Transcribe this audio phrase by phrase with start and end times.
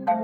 [0.00, 0.16] Hello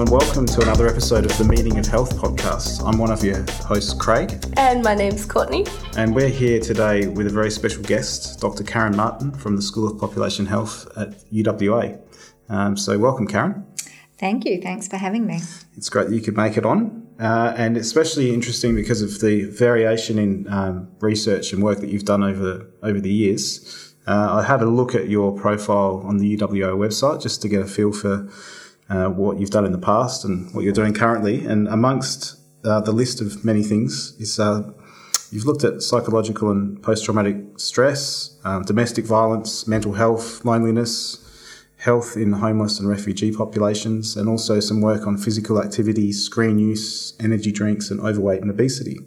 [0.00, 2.86] and welcome to another episode of the Meaning of Health podcast.
[2.86, 4.44] I'm one of your hosts, Craig.
[4.56, 5.66] And my name's Courtney.
[5.96, 8.62] And we're here today with a very special guest, Dr.
[8.62, 12.00] Karen Martin from the School of Population Health at UWA.
[12.48, 13.66] Um, so, welcome, Karen.
[14.18, 14.60] Thank you.
[14.62, 15.40] Thanks for having me.
[15.76, 17.03] It's great that you could make it on.
[17.20, 22.04] Uh, and especially interesting because of the variation in um, research and work that you've
[22.04, 23.94] done over, over the years.
[24.06, 27.62] Uh, I had a look at your profile on the UWA website just to get
[27.62, 28.28] a feel for
[28.90, 31.46] uh, what you've done in the past and what you're doing currently.
[31.46, 34.72] And amongst uh, the list of many things is uh,
[35.30, 41.23] you've looked at psychological and post traumatic stress, um, domestic violence, mental health, loneliness,
[41.84, 47.14] health in homeless and refugee populations, and also some work on physical activity, screen use,
[47.20, 48.98] energy drinks, and overweight and obesity.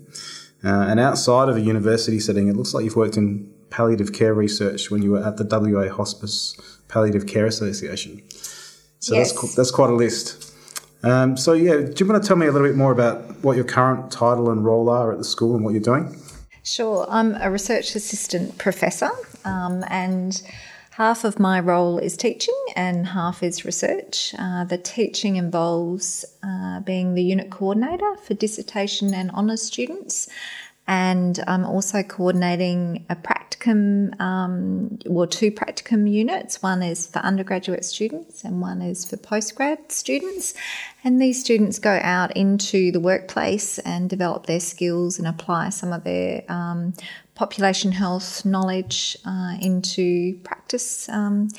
[0.64, 4.34] Uh, and outside of a university setting, it looks like you've worked in palliative care
[4.34, 6.56] research when you were at the WA Hospice
[6.88, 8.22] Palliative Care Association.
[9.00, 9.34] So yes.
[9.34, 10.54] that's that's quite a list.
[11.02, 13.56] Um, so yeah, do you want to tell me a little bit more about what
[13.56, 16.16] your current title and role are at the school and what you're doing?
[16.64, 19.10] Sure, I'm a research assistant professor,
[19.46, 20.42] um, and
[20.98, 24.34] half of my role is teaching and half is research.
[24.40, 30.28] Uh, the teaching involves uh, being the unit coordinator for dissertation and honours students
[30.88, 34.98] and I'm also coordinating a practicum, um,
[35.30, 36.64] two practicum units.
[36.64, 40.54] One is for undergraduate students and one is for postgrad students.
[41.04, 45.92] And these students go out into the workplace and develop their skills and apply some
[45.92, 46.94] of their um,
[47.38, 51.08] population health knowledge uh, into practice.
[51.10, 51.50] Um,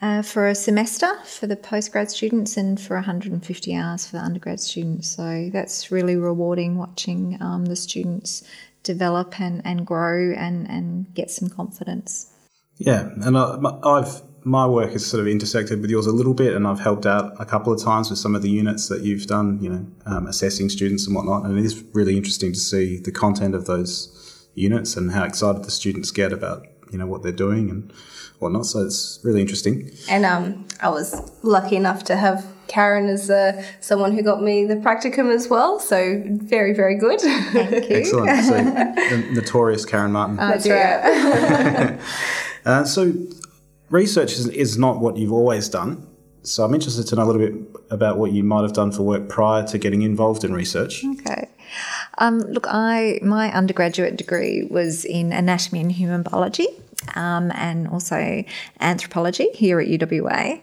[0.00, 4.58] uh, for a semester for the postgrad students and for 150 hours for the undergrad
[4.58, 5.08] students.
[5.14, 8.42] So that's really rewarding watching um, the students
[8.82, 12.32] develop and, and grow and, and get some confidence.
[12.78, 16.66] Yeah, and I've my work has sort of intersected with yours a little bit, and
[16.66, 19.62] I've helped out a couple of times with some of the units that you've done,
[19.62, 21.44] you know, um, assessing students and whatnot.
[21.44, 24.21] And it is really interesting to see the content of those
[24.54, 27.92] units and how excited the students get about, you know, what they're doing and
[28.38, 28.66] whatnot.
[28.66, 29.90] So it's really interesting.
[30.08, 34.64] And um, I was lucky enough to have Karen as uh, someone who got me
[34.64, 35.78] the practicum as well.
[35.78, 37.20] So very, very good.
[37.20, 37.96] Thank you.
[37.96, 38.28] Excellent.
[39.02, 40.36] So the notorious Karen Martin.
[40.36, 41.98] That's right.
[42.64, 43.12] uh, so
[43.90, 46.06] research is, is not what you've always done.
[46.42, 47.54] So I'm interested to know a little bit
[47.90, 51.04] about what you might have done for work prior to getting involved in research.
[51.04, 51.48] Okay.
[52.18, 56.68] Um, look, I my undergraduate degree was in anatomy and human biology
[57.14, 58.44] um, and also
[58.80, 60.60] anthropology here at UWA.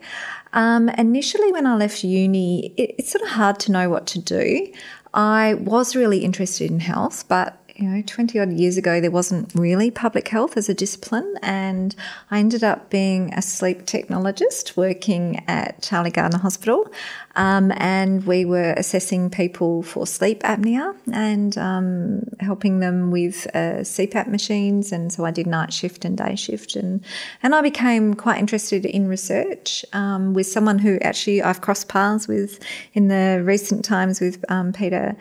[0.54, 4.20] Um, initially, when I left uni, it, it's sort of hard to know what to
[4.20, 4.72] do.
[5.14, 9.56] I was really interested in health, but you know, 20 odd years ago, there wasn't
[9.56, 11.35] really public health as a discipline.
[11.41, 11.95] And
[12.29, 16.91] I ended up being a sleep technologist working at Charlie Gairdner Hospital.
[17.38, 23.79] Um, and we were assessing people for sleep apnea and um, helping them with uh,
[23.85, 24.91] CPAP machines.
[24.91, 26.75] And so I did night shift and day shift.
[26.75, 27.01] And,
[27.41, 32.28] and I became quite interested in research um, with someone who actually I've crossed paths
[32.28, 32.59] with
[32.94, 35.16] in the recent times with um, Peter.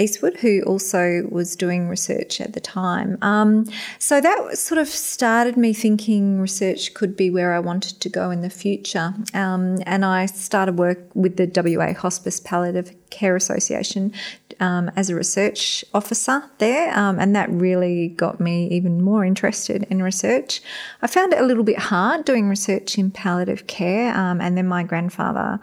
[0.00, 3.18] Eastwood, who also was doing research at the time.
[3.22, 3.66] Um,
[3.98, 8.30] so that sort of started me thinking research could be where I wanted to go
[8.30, 9.14] in the future.
[9.34, 14.12] Um, and I started work with the WA Hospice Palliative Care Association
[14.60, 19.86] um, as a research officer there, um, and that really got me even more interested
[19.90, 20.60] in research.
[21.02, 24.68] I found it a little bit hard doing research in palliative care, um, and then
[24.68, 25.60] my grandfather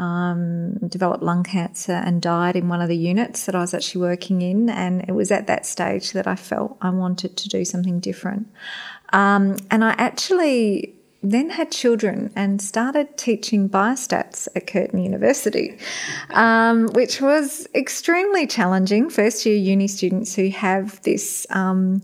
[0.00, 4.00] um, developed lung cancer and died in one of the units that I was actually
[4.00, 4.70] working in.
[4.70, 8.48] And it was at that stage that I felt I wanted to do something different.
[9.12, 15.76] Um, and I actually then had children and started teaching biostats at Curtin University,
[16.30, 19.10] um, which was extremely challenging.
[19.10, 21.46] First year uni students who have this.
[21.50, 22.02] Um,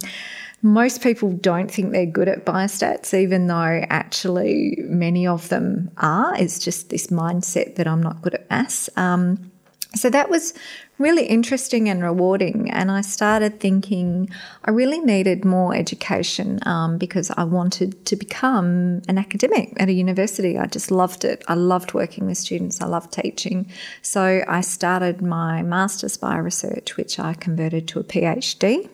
[0.66, 6.34] most people don't think they're good at biostats, even though actually many of them are.
[6.36, 8.90] It's just this mindset that I'm not good at maths.
[8.96, 9.52] Um,
[9.94, 10.54] so that was
[10.98, 12.68] really interesting and rewarding.
[12.70, 14.28] And I started thinking
[14.64, 19.92] I really needed more education um, because I wanted to become an academic at a
[19.92, 20.58] university.
[20.58, 21.44] I just loved it.
[21.46, 23.70] I loved working with students, I loved teaching.
[24.02, 28.88] So I started my master's by research, which I converted to a PhD.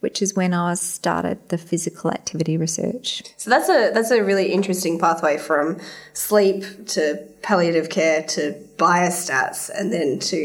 [0.00, 3.22] Which is when I started the physical activity research.
[3.36, 5.78] So that's a that's a really interesting pathway from
[6.12, 10.36] sleep to palliative care to biostats and then to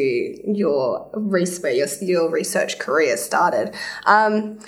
[0.52, 3.76] your research your, your research career started.
[4.06, 4.60] Um,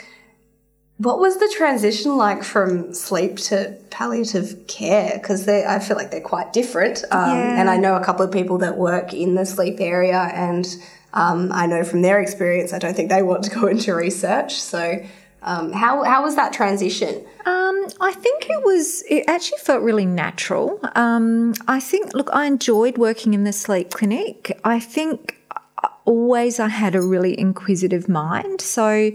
[0.98, 5.12] what was the transition like from sleep to palliative care?
[5.16, 7.04] Because I feel like they're quite different.
[7.12, 7.60] Um, yeah.
[7.60, 10.66] And I know a couple of people that work in the sleep area, and
[11.16, 14.62] um, I know from their experience, I don't think they want to go into research.
[14.62, 15.04] So,
[15.42, 17.24] um, how, how was that transition?
[17.46, 20.80] Um, I think it was, it actually felt really natural.
[20.96, 24.60] Um, I think, look, I enjoyed working in the sleep clinic.
[24.64, 25.38] I think
[26.06, 28.62] always I had a really inquisitive mind.
[28.62, 29.12] So,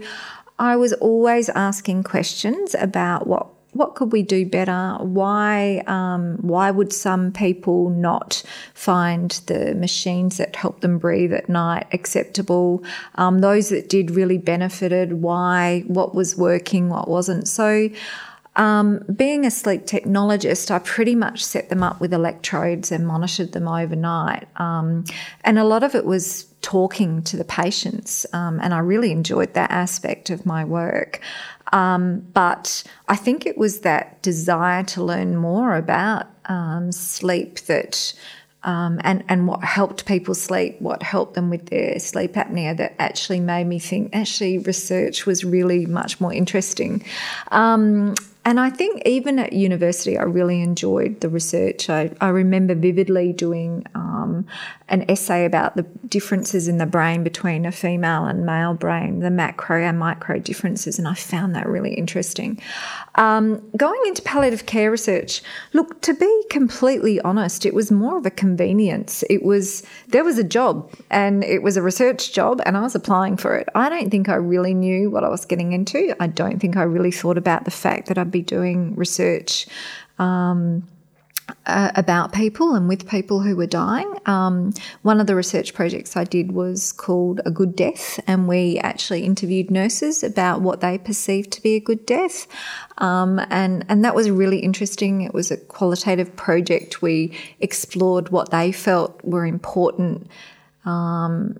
[0.57, 4.97] I was always asking questions about what what could we do better?
[4.99, 11.47] Why um, why would some people not find the machines that help them breathe at
[11.47, 12.83] night acceptable?
[13.15, 15.13] Um, those that did really benefited.
[15.13, 15.83] Why?
[15.87, 16.89] What was working?
[16.89, 17.47] What wasn't?
[17.47, 17.89] So.
[18.57, 23.53] Um, being a sleep technologist, I pretty much set them up with electrodes and monitored
[23.53, 24.45] them overnight.
[24.57, 25.05] Um,
[25.45, 29.53] and a lot of it was talking to the patients, um, and I really enjoyed
[29.53, 31.21] that aspect of my work.
[31.71, 38.13] Um, but I think it was that desire to learn more about um, sleep that.
[38.63, 42.93] Um, and and what helped people sleep, what helped them with their sleep apnea, that
[42.99, 47.03] actually made me think actually research was really much more interesting.
[47.49, 51.91] Um, and I think even at university, I really enjoyed the research.
[51.91, 54.47] I, I remember vividly doing um,
[54.87, 59.29] an essay about the differences in the brain between a female and male brain, the
[59.29, 62.59] macro and micro differences, and I found that really interesting.
[63.15, 65.43] Um, going into palliative care research,
[65.73, 69.23] look, to be completely honest, it was more of a convenience.
[69.29, 72.95] It was, there was a job and it was a research job, and I was
[72.95, 73.69] applying for it.
[73.75, 76.15] I don't think I really knew what I was getting into.
[76.19, 79.67] I don't think I really thought about the fact that I be doing research
[80.19, 80.87] um,
[81.65, 84.11] uh, about people and with people who were dying.
[84.25, 88.79] Um, one of the research projects I did was called A Good Death, and we
[88.79, 92.47] actually interviewed nurses about what they perceived to be a good death.
[92.97, 95.21] Um, and, and that was really interesting.
[95.21, 97.01] It was a qualitative project.
[97.01, 100.27] We explored what they felt were important
[100.85, 101.59] um,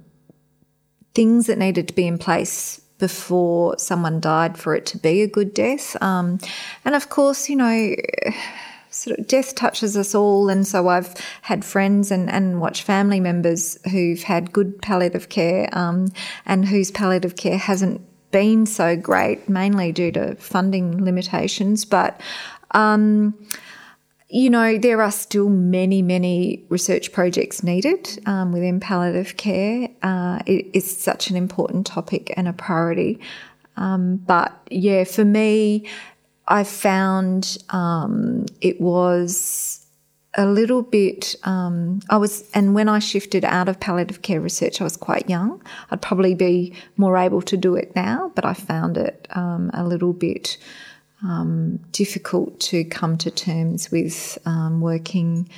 [1.13, 5.27] things that needed to be in place before someone died for it to be a
[5.27, 6.01] good death.
[6.01, 6.39] Um,
[6.85, 7.95] and of course, you know,
[8.91, 10.47] sort of death touches us all.
[10.49, 15.67] And so I've had friends and, and watched family members who've had good palliative care
[15.73, 16.09] um,
[16.45, 21.83] and whose palliative care hasn't been so great, mainly due to funding limitations.
[21.83, 22.21] But
[22.71, 23.33] um,
[24.31, 29.89] you know, there are still many, many research projects needed um, within palliative care.
[30.01, 33.19] Uh, it is such an important topic and a priority.
[33.75, 35.85] Um, but yeah, for me,
[36.47, 39.85] I found um, it was
[40.35, 41.35] a little bit.
[41.43, 45.29] Um, I was, and when I shifted out of palliative care research, I was quite
[45.29, 45.61] young.
[45.89, 49.85] I'd probably be more able to do it now, but I found it um, a
[49.85, 50.57] little bit
[51.23, 55.49] um, difficult to come to terms with um, working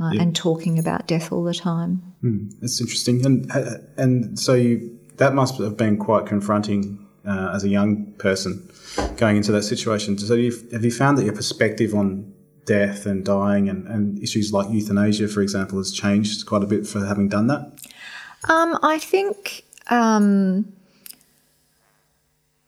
[0.00, 0.22] uh, yeah.
[0.22, 2.02] and talking about death all the time.
[2.22, 7.52] Mm, that's interesting, and uh, and so you, that must have been quite confronting uh,
[7.54, 8.68] as a young person
[9.16, 10.18] going into that situation.
[10.18, 12.32] So have you found that your perspective on
[12.64, 16.86] death and dying and, and issues like euthanasia, for example, has changed quite a bit
[16.86, 17.72] for having done that?
[18.48, 19.64] Um, I think.
[19.88, 20.72] Um,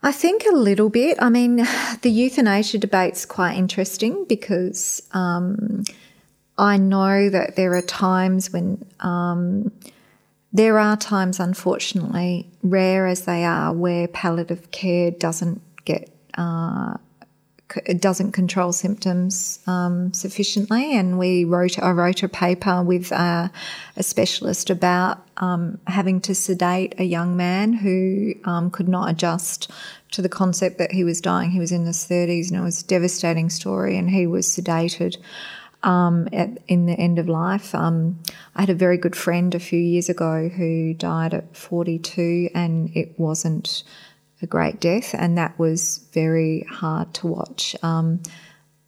[0.05, 1.17] I think a little bit.
[1.19, 1.57] I mean,
[2.03, 5.85] the euthanasia debate's quite interesting because um,
[6.59, 9.73] I know that there are times when um,
[10.53, 16.99] there are times, unfortunately, rare as they are, where palliative care doesn't get uh,
[17.99, 20.97] doesn't control symptoms um, sufficiently.
[20.97, 23.51] And we wrote, I wrote a paper with a,
[23.97, 29.71] a specialist about um, having to sedate a young man who um, could not adjust
[30.13, 31.51] to the concept that he was dying.
[31.51, 35.17] He was in his 30s and it was a devastating story, and he was sedated.
[35.83, 37.75] Um, at, in the end of life.
[37.75, 38.19] Um,
[38.57, 42.89] I had a very good friend a few years ago who died at 42, and
[42.97, 43.85] it wasn't
[44.41, 47.77] a great death, and that was very hard to watch.
[47.83, 48.23] Um,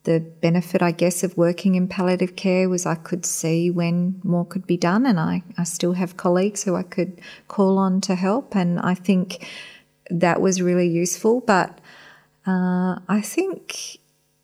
[0.06, 4.46] the benefit, I guess, of working in palliative care was I could see when more
[4.46, 8.14] could be done, and I, I still have colleagues who I could call on to
[8.14, 9.46] help, and I think
[10.08, 11.40] that was really useful.
[11.40, 11.80] But
[12.46, 13.98] uh, I think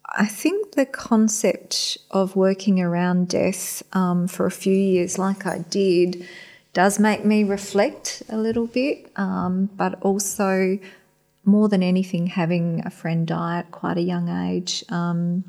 [0.08, 5.58] I think the concept of working around death um, for a few years, like I
[5.70, 6.26] did,
[6.72, 10.78] does make me reflect a little bit, um, but also
[11.44, 15.44] more than anything, having a friend die at quite a young age um,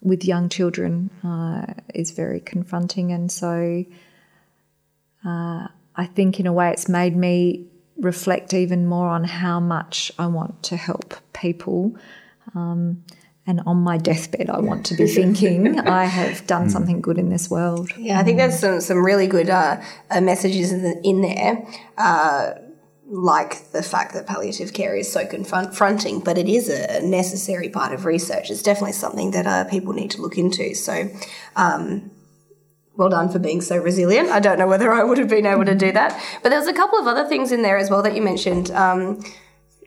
[0.00, 3.12] with young children uh, is very confronting.
[3.12, 3.84] And so
[5.26, 7.66] uh, I think, in a way, it's made me
[7.98, 11.94] reflect even more on how much I want to help people.
[12.54, 13.04] Um,
[13.46, 16.68] and on my deathbed, I want to be thinking I have done Hmm.
[16.70, 17.90] something good in this world.
[17.98, 21.66] Yeah, I think there's some, some really good uh, uh, messages in, the, in there,
[21.98, 22.52] uh,
[23.10, 27.92] like the fact that palliative care is so confronting, but it is a necessary part
[27.92, 28.50] of research.
[28.50, 30.74] It's definitely something that uh, people need to look into.
[30.74, 31.10] So,
[31.56, 32.10] um,
[32.96, 34.28] well done for being so resilient.
[34.30, 36.22] I don't know whether I would have been able to do that.
[36.42, 38.70] But there's a couple of other things in there as well that you mentioned.
[38.70, 39.24] Um,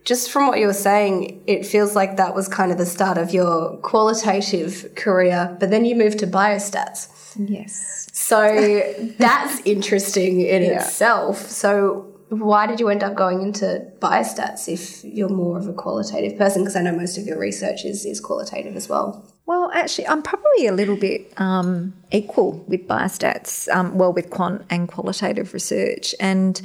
[0.04, 3.18] just from what you were saying, it feels like that was kind of the start
[3.18, 7.08] of your qualitative career, but then you moved to biostats.
[7.38, 8.10] Yes.
[8.12, 8.84] So
[9.18, 10.84] that's interesting in Yeah.
[10.84, 11.50] itself.
[11.50, 16.38] So why did you end up going into biostats if you're more of a qualitative
[16.38, 16.62] person?
[16.62, 19.26] Because I know most of your research is, is qualitative as well.
[19.46, 24.64] Well, actually, I'm probably a little bit um, equal with biostats, um, well, with quant
[24.70, 26.16] and qualitative research.
[26.20, 26.62] And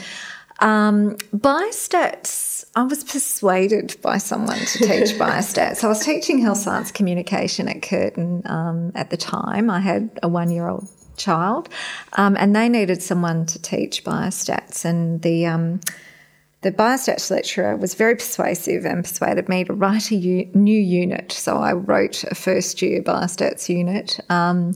[0.61, 5.83] um, biostats, I was persuaded by someone to teach biostats.
[5.83, 9.71] I was teaching health science communication at Curtin um, at the time.
[9.71, 11.69] I had a one year old child,
[12.15, 14.85] um, and they needed someone to teach biostats.
[14.85, 15.81] And the um,
[16.63, 21.31] the biostats lecturer was very persuasive and persuaded me to write a u- new unit.
[21.31, 24.75] So I wrote a first year biostats unit um,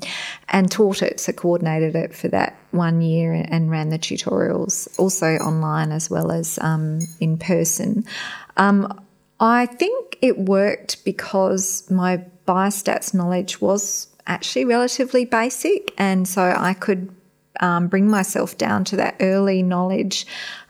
[0.51, 5.37] and taught it, so coordinated it for that one year and, ran the tutorials also
[5.37, 8.05] online as well as um, in person.
[8.57, 9.01] Um,
[9.41, 16.75] I think it worked because my biostats knowledge was actually relatively basic, and so I
[16.75, 17.14] could
[17.61, 20.26] um, bring myself down to that early knowledge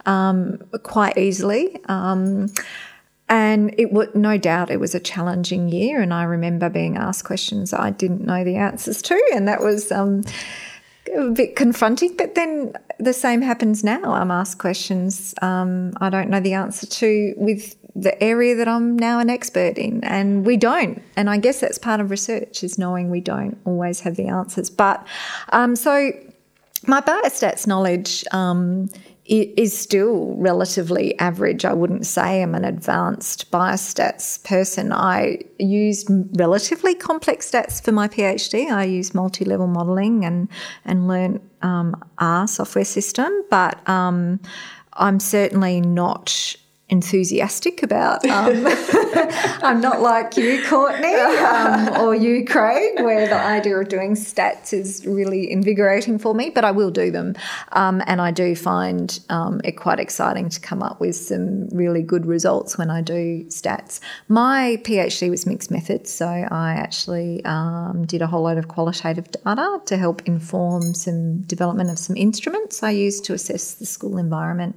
[0.07, 1.81] um, quite easily.
[1.87, 2.53] Um,
[3.29, 7.25] and it would no doubt it was a challenging year, and I remember being asked
[7.25, 10.23] questions I didn't know the answers to, and that was um,
[11.17, 12.15] a bit confronting.
[12.17, 14.13] But then the same happens now.
[14.13, 18.97] I'm asked questions um, I don't know the answer to with the area that I'm
[18.97, 21.03] now an expert in, and we don't.
[21.17, 24.71] And I guess that's part of research is knowing we don't always have the answers.
[24.71, 25.07] But
[25.53, 26.13] um, so
[26.87, 28.89] my biostats knowledge um,
[29.25, 31.65] is still relatively average.
[31.65, 34.93] I wouldn't say I'm an advanced biostats person.
[34.93, 38.71] I used relatively complex stats for my PhD.
[38.71, 40.49] I used multi-level modelling and
[40.85, 44.41] and learned um, R software system, but um,
[44.95, 46.57] I'm certainly not
[46.93, 48.23] enthusiastic about.
[48.27, 48.67] Um,
[49.63, 54.75] I'm not like you, Courtney, um, or you, Craig, where the idea of doing stats
[54.75, 57.35] is really invigorating for me, but I will do them.
[57.73, 62.03] Um, and I do find um, it quite exciting to come up with some really
[62.03, 63.99] good results when I do stats.
[64.29, 69.31] My PhD was mixed methods, so I actually um, did a whole load of qualitative
[69.31, 74.19] data to help inform some development of some instruments I used to assess the school
[74.19, 74.77] environment.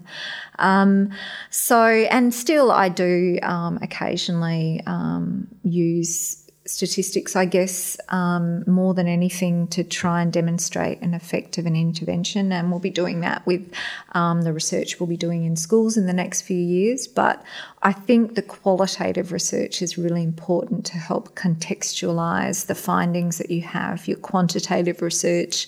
[0.59, 1.11] Um,
[1.49, 9.07] so, and still, I do um, occasionally um, use statistics, I guess, um, more than
[9.07, 12.51] anything to try and demonstrate an effect of an intervention.
[12.51, 13.71] And we'll be doing that with
[14.13, 17.07] um, the research we'll be doing in schools in the next few years.
[17.07, 17.43] But
[17.83, 23.61] I think the qualitative research is really important to help contextualize the findings that you
[23.61, 24.07] have.
[24.07, 25.67] Your quantitative research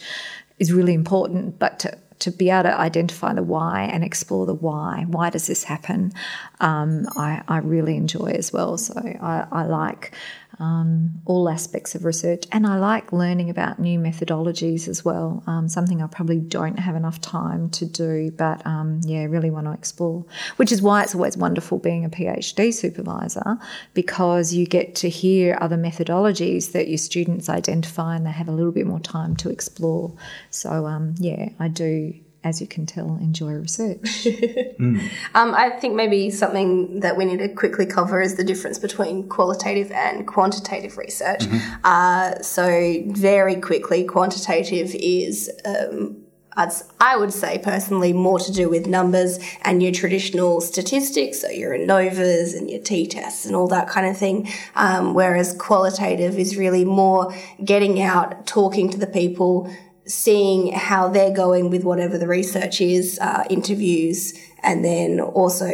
[0.59, 4.53] is really important, but to to be able to identify the why and explore the
[4.53, 5.05] why.
[5.07, 6.11] Why does this happen?
[6.59, 8.77] Um, I, I, really enjoy as well.
[8.79, 10.13] So I, I like
[10.59, 15.43] um, all aspects of research and I like learning about new methodologies as well.
[15.45, 19.67] Um, something I probably don't have enough time to do, but um, yeah, really want
[19.67, 20.25] to explore.
[20.55, 23.57] Which is why it's always wonderful being a PhD supervisor
[23.93, 28.51] because you get to hear other methodologies that your students identify and they have a
[28.51, 30.13] little bit more time to explore.
[30.49, 32.13] So um, yeah, I do
[32.43, 34.27] as you can tell, enjoy research.
[34.79, 39.27] um, I think maybe something that we need to quickly cover is the difference between
[39.27, 41.43] qualitative and quantitative research.
[41.83, 45.51] Uh, so, very quickly, quantitative is.
[45.65, 46.23] Um,
[46.57, 51.49] I'd, I would say personally more to do with numbers and your traditional statistics, so
[51.49, 54.49] your ANOVAs and your t-tests and all that kind of thing.
[54.75, 57.31] Um, whereas qualitative is really more
[57.63, 59.71] getting out, talking to the people,
[60.07, 64.33] seeing how they're going with whatever the research is, uh, interviews,
[64.63, 65.67] and then also,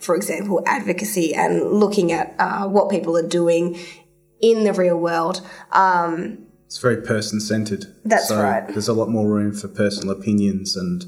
[0.00, 3.78] for example, advocacy and looking at uh, what people are doing
[4.40, 5.40] in the real world.
[5.72, 7.86] Um, It's very person centered.
[8.04, 8.66] That's so right.
[8.66, 11.04] There's a lot more room for personal opinions and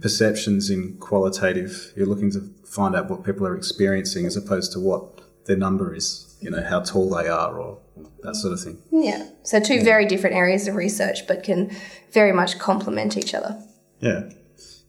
[0.00, 1.92] perceptions in qualitative.
[1.96, 5.94] You're looking to find out what people are experiencing as opposed to what their number
[5.94, 7.78] is, you know, how tall they are or
[8.22, 8.78] that sort of thing.
[8.90, 9.28] Yeah.
[9.42, 11.70] So two very different areas of research, but can
[12.12, 13.60] very much complement each other.
[14.00, 14.30] Yeah.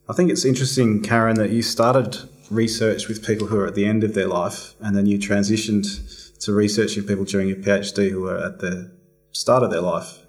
[0.10, 2.18] I think it's interesting, Karen, that you started
[2.52, 6.40] research with people who are at the end of their life and then you transitioned
[6.40, 8.92] to researching people during your PhD who are at the
[9.32, 10.20] start of their life.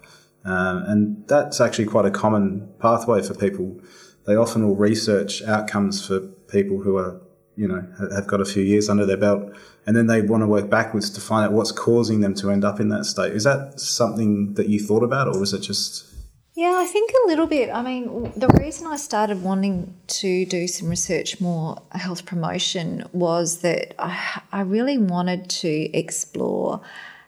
[0.45, 3.79] Um, and that's actually quite a common pathway for people.
[4.25, 7.21] They often will research outcomes for people who are,
[7.55, 9.51] you know, have got a few years under their belt,
[9.85, 12.63] and then they want to work backwards to find out what's causing them to end
[12.65, 13.33] up in that state.
[13.33, 16.05] Is that something that you thought about, or was it just?
[16.53, 17.69] Yeah, I think a little bit.
[17.69, 23.59] I mean, the reason I started wanting to do some research more health promotion was
[23.59, 26.81] that I, I really wanted to explore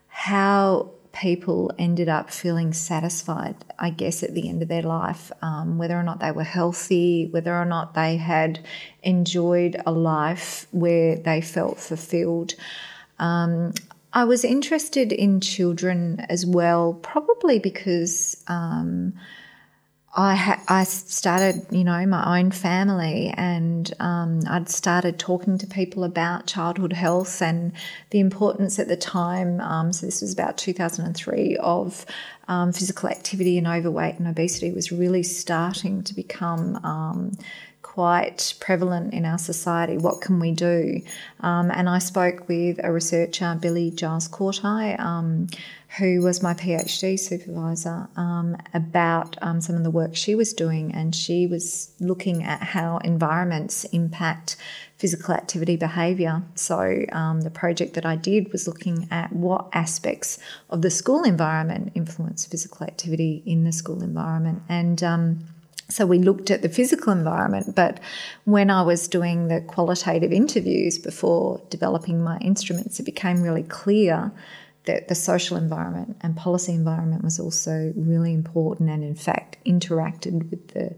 [0.08, 5.78] how people ended up feeling satisfied, I guess, at the end of their life, um,
[5.78, 8.60] whether or not they were healthy, whether or not they had
[9.04, 12.54] enjoyed a life where they felt fulfilled.
[13.20, 13.74] Um,
[14.14, 18.44] I was interested in children as well, probably because.
[18.48, 19.14] Um,
[20.20, 25.68] I ha- I started, you know, my own family, and um, I'd started talking to
[25.68, 27.72] people about childhood health and
[28.10, 29.62] the importance at the time.
[29.62, 32.04] Um, so this was about 2003 of
[32.48, 37.38] um, physical activity and overweight and obesity was really starting to become um,
[37.84, 39.98] quite prevalent in our society.
[39.98, 41.02] What can we do?
[41.42, 45.48] Um, and I spoke with a researcher, Billie Giles-Corti, um,
[45.98, 50.94] who was my PhD supervisor, um, about um, some of the work she was doing.
[50.94, 54.58] And she was looking at how environments impact
[54.98, 56.44] physical activity behaviour.
[56.56, 60.40] So um, the project that I did was looking at what aspects
[60.70, 64.64] of the school environment influence physical activity in the school environment.
[64.68, 65.46] And um,
[65.90, 68.00] so we looked at the physical environment, but
[68.44, 74.32] when I was doing the qualitative interviews before developing my instruments, it became really clear
[74.88, 80.50] that the social environment and policy environment was also really important and, in fact, interacted
[80.50, 80.96] with the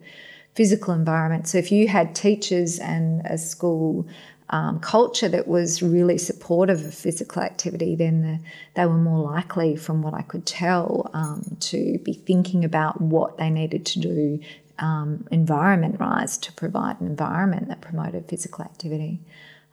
[0.55, 1.48] physical environment.
[1.48, 4.08] So if you had teachers and a school
[4.50, 8.40] um, culture that was really supportive of physical activity, then the,
[8.75, 13.37] they were more likely, from what I could tell, um, to be thinking about what
[13.37, 14.40] they needed to do
[14.79, 19.20] um, environment wise to provide an environment that promoted physical activity.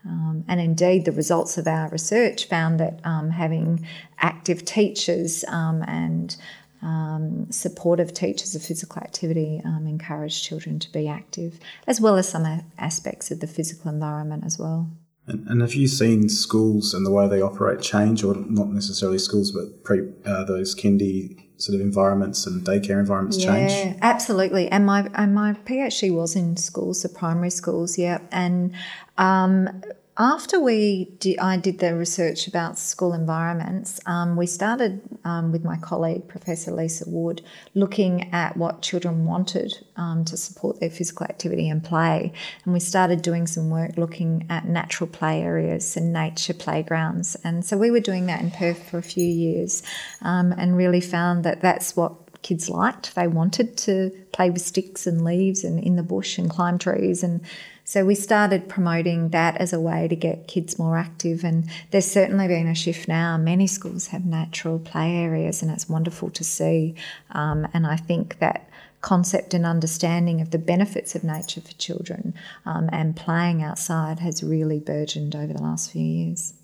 [0.06, 3.86] Um, and indeed, the results of our research found that um, having
[4.18, 6.36] active teachers um, and
[6.82, 12.28] um, supportive teachers of physical activity um, encourage children to be active, as well as
[12.28, 14.88] some aspects of the physical environment as well.
[15.26, 19.18] And, and have you seen schools and the way they operate change, or not necessarily
[19.18, 23.72] schools, but pre, uh, those kindy sort of environments and daycare environments yeah, change?
[23.72, 24.68] Yeah, absolutely.
[24.68, 28.18] And my and my PhD was in schools, the primary schools, yeah.
[28.30, 28.72] And
[29.18, 29.82] um,
[30.18, 35.62] after we did, I did the research about school environments, um, we started um, with
[35.62, 37.42] my colleague, Professor Lisa Wood,
[37.74, 42.32] looking at what children wanted um, to support their physical activity and play.
[42.64, 47.36] And we started doing some work looking at natural play areas and nature playgrounds.
[47.44, 49.82] And so we were doing that in Perth for a few years
[50.22, 53.14] um, and really found that that's what kids liked.
[53.14, 57.22] They wanted to play with sticks and leaves and in the bush and climb trees
[57.22, 57.42] and
[57.86, 62.10] so we started promoting that as a way to get kids more active, and there's
[62.10, 63.36] certainly been a shift now.
[63.36, 66.96] Many schools have natural play areas, and it's wonderful to see.
[67.30, 68.68] Um, and I think that
[69.02, 74.42] concept and understanding of the benefits of nature for children um, and playing outside has
[74.42, 76.54] really burgeoned over the last few years.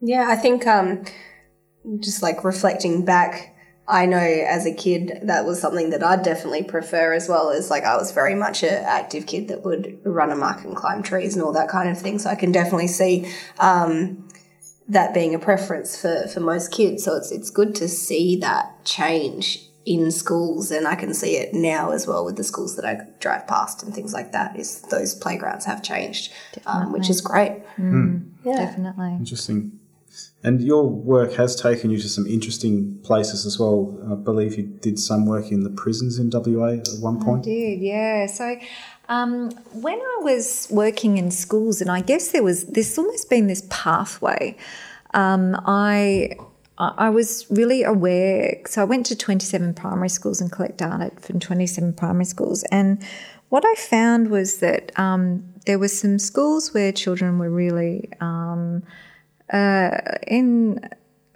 [0.00, 1.04] Yeah, I think um,
[2.00, 3.53] just like reflecting back
[3.86, 7.70] I know as a kid that was something that I'd definitely prefer as well as
[7.70, 11.34] like I was very much an active kid that would run amok and climb trees
[11.34, 12.18] and all that kind of thing.
[12.18, 14.26] So I can definitely see um,
[14.88, 17.04] that being a preference for, for most kids.
[17.04, 21.52] So it's it's good to see that change in schools and I can see it
[21.52, 24.80] now as well with the schools that I drive past and things like that is
[24.82, 26.32] those playgrounds have changed,
[26.64, 27.62] um, which is great.
[27.76, 28.56] Mm, yeah.
[28.56, 29.12] Definitely.
[29.18, 29.78] Interesting.
[30.44, 33.98] And your work has taken you to some interesting places as well.
[34.10, 37.46] I believe you did some work in the prisons in WA at one point.
[37.46, 38.26] I did, yeah.
[38.26, 38.56] So
[39.08, 43.46] um, when I was working in schools, and I guess there was there's almost been
[43.46, 44.56] this pathway.
[45.14, 46.36] Um, I
[46.76, 48.60] I was really aware.
[48.66, 53.02] So I went to 27 primary schools and collect data from 27 primary schools, and
[53.48, 58.82] what I found was that um, there were some schools where children were really um,
[59.54, 60.80] uh, in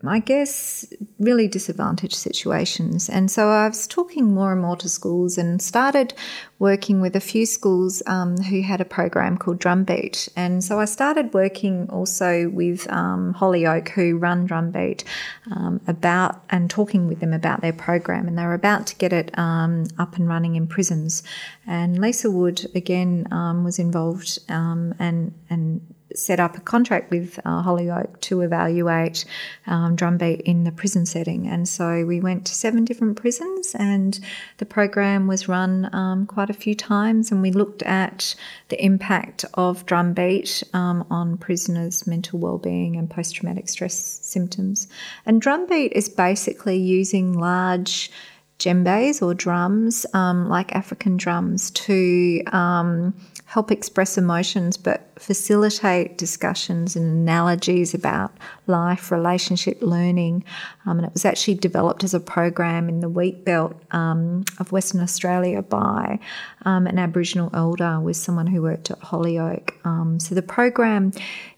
[0.07, 0.87] I guess,
[1.19, 3.09] really disadvantaged situations.
[3.09, 6.15] And so I was talking more and more to schools and started
[6.61, 10.29] working with a few schools um, who had a program called Drumbeat.
[10.37, 15.03] And so I started working also with um, Holyoake, who run Drumbeat,
[15.51, 18.29] um, about and talking with them about their program.
[18.29, 21.25] And they were about to get it um, up and running in prisons.
[21.67, 25.81] And Lisa Wood, again, um, was involved um, and, and
[26.19, 29.25] set up a contract with uh, Holyoake to evaluate
[29.67, 31.47] um, drumbeat in the prison setting.
[31.47, 34.19] And so we went to seven different prisons, and
[34.59, 37.31] the program was run um, quite a few times.
[37.31, 38.35] And we looked at
[38.69, 44.89] the impact of drumbeat um, on prisoners' mental well-being and post-traumatic stress symptoms.
[45.25, 48.11] And drumbeat is basically using large
[48.59, 53.15] djembes or drums, um, like African drums, to um,
[53.49, 58.31] help express emotions, but facilitate discussions and analogies about
[58.67, 60.45] life, relationship, learning.
[60.85, 64.71] Um, and it was actually developed as a program in the wheat belt um, of
[64.71, 66.19] Western Australia by
[66.67, 69.73] um, an Aboriginal elder with someone who worked at Holyoake.
[69.87, 71.13] Um, so the program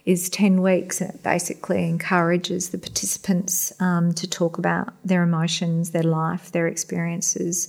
[0.04, 5.90] is 10 weeks and it basically encourages the participants um, to talk about their emotions,
[5.90, 7.68] their life, their experiences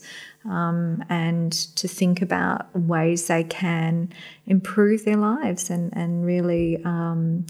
[0.50, 4.12] um, and to think about ways they can
[4.48, 7.46] improve their lives and, and really um,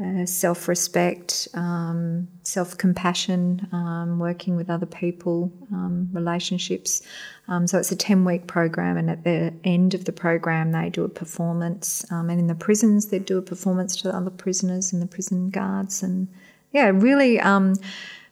[0.00, 7.02] uh, self respect, um, self compassion, um, working with other people, um, relationships.
[7.48, 10.88] Um, so it's a 10 week program, and at the end of the program, they
[10.88, 12.04] do a performance.
[12.10, 15.50] and in the prisons, they do a performance to the other prisoners and the prison
[15.50, 16.00] guards.
[16.04, 16.28] And
[16.70, 17.40] yeah, really,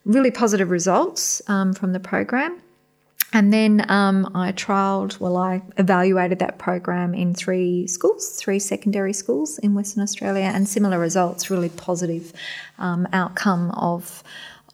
[0.04, 2.60] really positive results from the program.
[3.36, 9.12] And then um, I trialled, well, I evaluated that program in three schools, three secondary
[9.12, 12.32] schools in Western Australia, and similar results, really positive
[12.78, 14.24] um, outcome of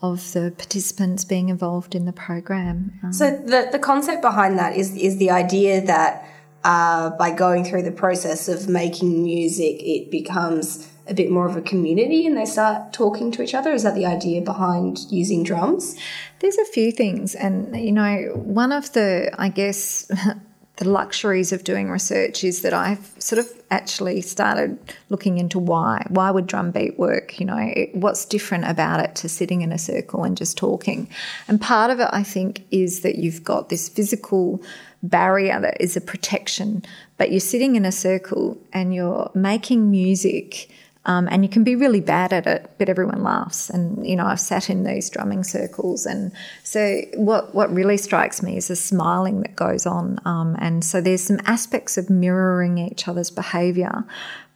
[0.01, 2.93] of the participants being involved in the program.
[3.03, 6.25] Um, so the, the concept behind that is is the idea that
[6.63, 11.57] uh, by going through the process of making music, it becomes a bit more of
[11.57, 13.73] a community and they start talking to each other?
[13.73, 15.97] Is that the idea behind using drums?
[16.41, 17.35] There's a few things.
[17.35, 20.11] And, you know, one of the, I guess,
[20.77, 24.79] the luxuries of doing research is that I've sort of actually started
[25.11, 26.05] looking into why.
[26.09, 27.39] Why would drum beat work?
[27.39, 31.09] You know, what's different about it to sitting in a circle and just talking?
[31.47, 34.63] And part of it, I think, is that you've got this physical
[35.03, 36.85] barrier that is a protection,
[37.19, 40.71] but you're sitting in a circle and you're making music
[41.05, 43.71] um, and you can be really bad at it, but everyone laughs.
[43.71, 48.43] And you know, I've sat in these drumming circles, and so what what really strikes
[48.43, 50.21] me is the smiling that goes on.
[50.25, 54.05] Um, and so there's some aspects of mirroring each other's behaviour,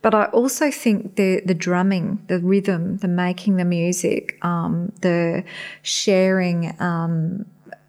[0.02, 5.42] but I also think the the drumming, the rhythm, the making the music, um, the
[5.82, 7.44] sharing um,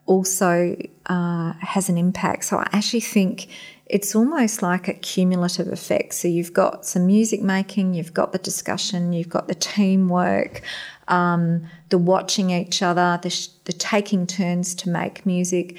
[0.08, 2.46] also uh, has an impact.
[2.46, 3.50] So I actually think
[3.90, 6.14] it's almost like a cumulative effect.
[6.14, 10.62] So you've got some music making, you've got the discussion, you've got the teamwork,
[11.08, 15.78] um, the watching each other, the, sh- the taking turns to make music,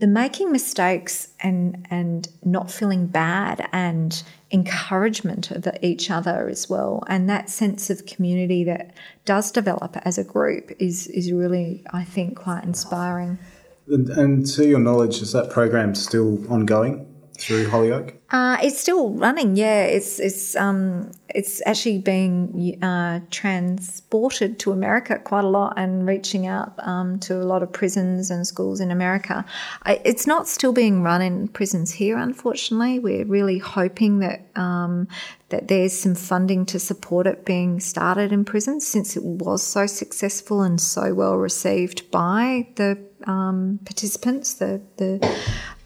[0.00, 7.04] the making mistakes and and not feeling bad and encouragement of each other as well
[7.06, 8.92] and that sense of community that
[9.24, 13.38] does develop as a group is is really I think quite inspiring.
[13.86, 17.13] And, and to your knowledge, is that program still ongoing?
[17.44, 18.14] Through Holyoake?
[18.30, 19.54] Uh, it's still running.
[19.54, 26.06] Yeah, it's it's um it's actually being uh, transported to America quite a lot and
[26.06, 29.44] reaching out um, to a lot of prisons and schools in America.
[29.84, 32.98] It's not still being run in prisons here, unfortunately.
[32.98, 35.06] We're really hoping that um,
[35.50, 39.86] that there's some funding to support it being started in prisons since it was so
[39.86, 45.18] successful and so well received by the um, participants, the the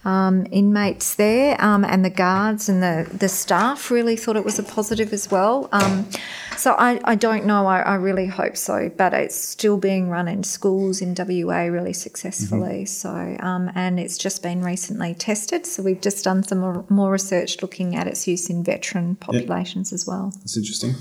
[0.04, 4.58] um, inmates there, um, and the guards and the, the staff really thought it was
[4.58, 5.68] a positive as well.
[5.72, 6.08] Um,
[6.56, 10.28] so I, I don't know, I, I, really hope so, but it's still being run
[10.28, 12.84] in schools in WA really successfully.
[12.84, 12.87] Mm-hmm.
[12.87, 15.66] So, um, and it's just been recently tested.
[15.66, 19.90] So we've just done some more, more research looking at its use in veteran populations
[19.90, 19.94] yep.
[19.94, 20.32] as well.
[20.38, 20.94] That's interesting.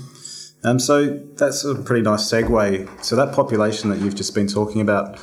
[0.64, 3.04] Um, so that's a pretty nice segue.
[3.04, 5.18] So that population that you've just been talking about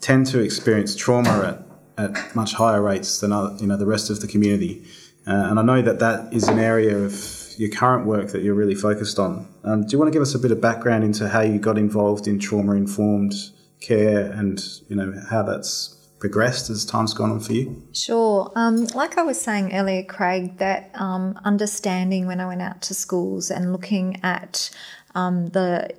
[0.00, 4.10] tend to experience trauma at at much higher rates than other, you know the rest
[4.10, 4.84] of the community.
[5.26, 7.14] Uh, and I know that that is an area of
[7.56, 9.46] your current work that you're really focused on.
[9.62, 11.78] Um, do you want to give us a bit of background into how you got
[11.78, 13.34] involved in trauma informed
[13.80, 17.82] care and you know how that's progressed as time's gone on for you?
[17.92, 18.50] Sure.
[18.54, 22.94] Um, like I was saying earlier, Craig, that um, understanding when I went out to
[22.94, 24.70] schools and looking at
[25.14, 25.90] um, the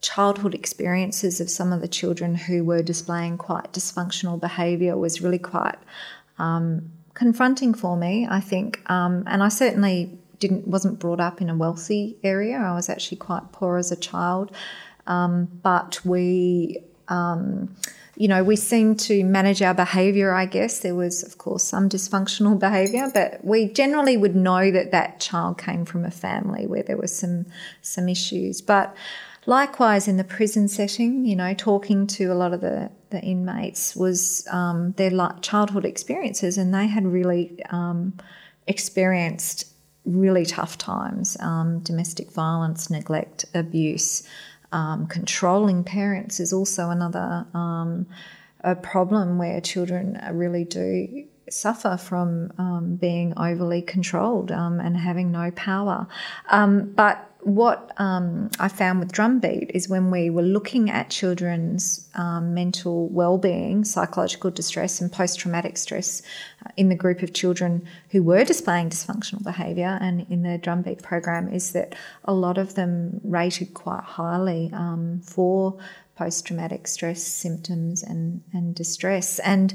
[0.00, 5.38] childhood experiences of some of the children who were displaying quite dysfunctional behaviour was really
[5.38, 5.78] quite
[6.38, 8.88] um, confronting for me, I think.
[8.90, 12.58] Um, and I certainly didn't wasn't brought up in a wealthy area.
[12.58, 14.52] I was actually quite poor as a child,
[15.06, 16.78] um, but we.
[17.08, 17.74] Um,
[18.18, 20.78] you know, we seemed to manage our behaviour, I guess.
[20.78, 25.58] There was, of course, some dysfunctional behaviour, but we generally would know that that child
[25.58, 27.44] came from a family where there was some,
[27.82, 28.62] some issues.
[28.62, 28.96] But
[29.46, 33.96] likewise, in the prison setting, you know, talking to a lot of the, the inmates
[33.96, 38.12] was um, their childhood experiences, and they had really um,
[38.66, 39.72] experienced
[40.04, 44.22] really tough times um, domestic violence, neglect, abuse.
[44.72, 48.06] Um, controlling parents is also another um,
[48.60, 55.30] a problem where children really do suffer from um, being overly controlled um, and having
[55.30, 56.06] no power.
[56.50, 62.08] Um, but what um, I found with Drumbeat is when we were looking at children's
[62.16, 66.22] um, mental well-being, psychological distress, and post-traumatic stress
[66.64, 71.04] uh, in the group of children who were displaying dysfunctional behaviour, and in the Drumbeat
[71.04, 75.78] program, is that a lot of them rated quite highly um, for
[76.16, 79.72] post-traumatic stress symptoms and and distress and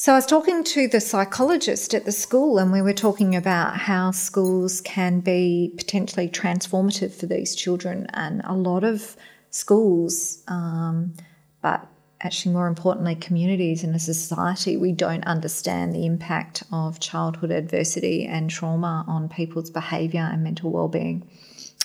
[0.00, 3.76] so I was talking to the psychologist at the school, and we were talking about
[3.76, 8.06] how schools can be potentially transformative for these children.
[8.14, 9.16] And a lot of
[9.50, 11.14] schools, um,
[11.62, 11.84] but
[12.20, 18.24] actually more importantly, communities and a society, we don't understand the impact of childhood adversity
[18.24, 21.28] and trauma on people's behaviour and mental well-being.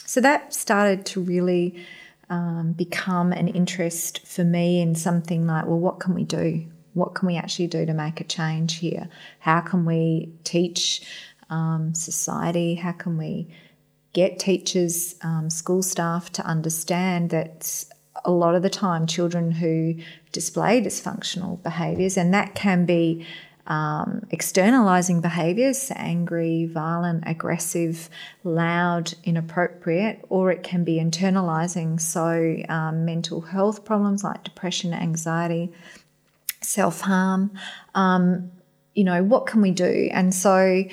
[0.06, 1.84] So that started to really
[2.30, 6.68] um, become an interest for me in something like, well, what can we do?
[6.94, 9.10] What can we actually do to make a change here?
[9.40, 11.02] How can we teach
[11.50, 12.76] um, society?
[12.76, 13.48] How can we
[14.14, 17.86] get teachers, um, school staff to understand that
[18.26, 19.96] a lot of the time children who
[20.32, 23.26] display dysfunctional behaviours, and that can be
[23.66, 28.10] um, externalizing behaviors, angry, violent, aggressive,
[28.44, 35.72] loud, inappropriate, or it can be internalizing, so um, mental health problems like depression, anxiety,
[36.64, 37.52] self harm.
[37.96, 38.52] Um,
[38.94, 40.10] you know, what can we do?
[40.12, 40.84] And so,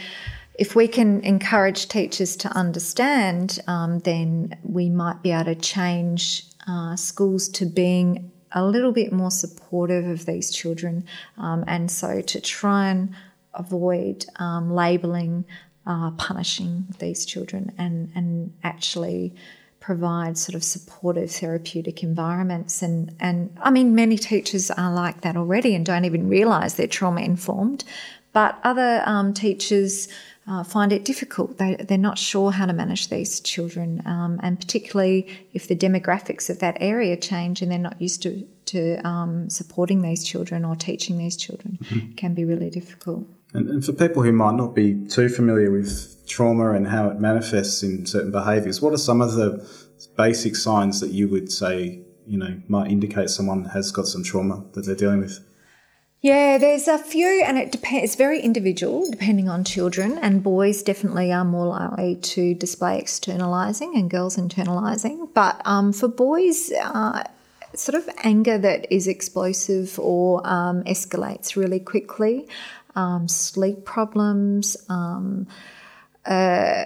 [0.55, 6.45] if we can encourage teachers to understand, um, then we might be able to change
[6.69, 11.05] uh, schools to being a little bit more supportive of these children.
[11.39, 13.15] Um, and so, to try and
[13.55, 15.45] avoid um, labelling,
[15.87, 19.35] uh, punishing these children, and, and actually
[19.81, 22.83] provide sort of supportive therapeutic environments.
[22.83, 26.87] And and I mean many teachers are like that already and don't even realize they're
[26.87, 27.85] trauma informed
[28.33, 30.09] but other um, teachers
[30.49, 31.59] uh, find it difficult.
[31.59, 36.51] They, they're not sure how to manage these children um, and particularly if the demographics
[36.51, 40.77] of that area change and they're not used to to um, supporting these children or
[40.77, 42.13] teaching these children mm-hmm.
[42.13, 46.27] can be really difficult and, and for people who might not be too familiar with
[46.27, 49.67] trauma and how it manifests in certain behaviours, what are some of the
[50.17, 54.65] basic signs that you would say, you know, might indicate someone has got some trauma
[54.73, 55.45] that they're dealing with?
[56.23, 58.05] Yeah, there's a few, and it depends.
[58.05, 60.19] It's very individual, depending on children.
[60.19, 65.33] And boys definitely are more likely to display externalizing, and girls internalizing.
[65.33, 67.25] But um, for boys, uh,
[67.75, 72.49] sort of anger that is explosive or um, escalates really quickly,
[73.01, 74.77] um, sleep problems.
[74.89, 75.47] Um,
[76.27, 76.85] uh,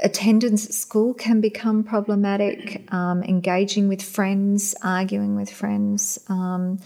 [0.00, 6.18] attendance at school can become problematic, um, engaging with friends, arguing with friends.
[6.28, 6.78] Um,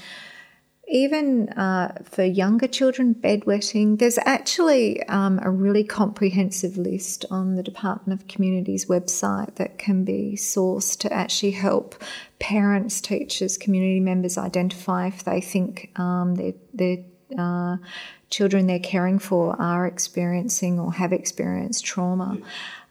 [0.93, 4.01] even uh, for younger children, bedwetting.
[4.01, 10.05] There's actually um, a really comprehensive list on the Department of Communities website that can
[10.05, 12.03] be sourced to actually help
[12.41, 16.97] parents, teachers, community members identify if they think um, their, their
[17.39, 17.77] uh,
[18.31, 22.39] children they're caring for are experiencing or have experienced trauma.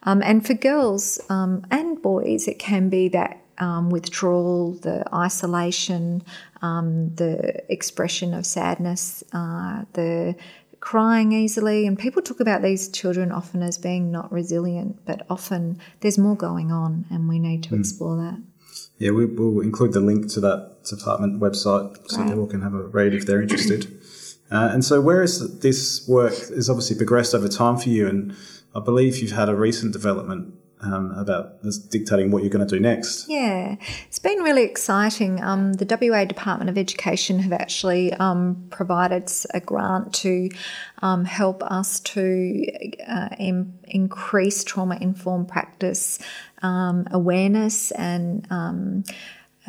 [0.03, 6.23] Um, and for girls um, and boys, it can be that um, withdrawal, the isolation,
[6.61, 10.35] um, the expression of sadness, uh, the
[10.79, 11.85] crying easily.
[11.85, 16.35] And people talk about these children often as being not resilient, but often there's more
[16.35, 17.79] going on, and we need to mm.
[17.79, 18.41] explore that.
[18.97, 22.83] Yeah, we, will include the link to that department website so people can have a
[22.83, 24.01] read if they're interested.
[24.51, 28.35] Uh, and so, whereas this work has obviously progressed over time for you, and
[28.75, 32.75] I believe you've had a recent development um, about this dictating what you're going to
[32.75, 33.27] do next.
[33.27, 33.75] Yeah,
[34.07, 35.43] it's been really exciting.
[35.43, 40.49] Um, the WA Department of Education have actually um, provided a grant to
[41.01, 42.65] um, help us to
[43.07, 46.19] uh, in, increase trauma informed practice
[46.61, 49.03] um, awareness and um,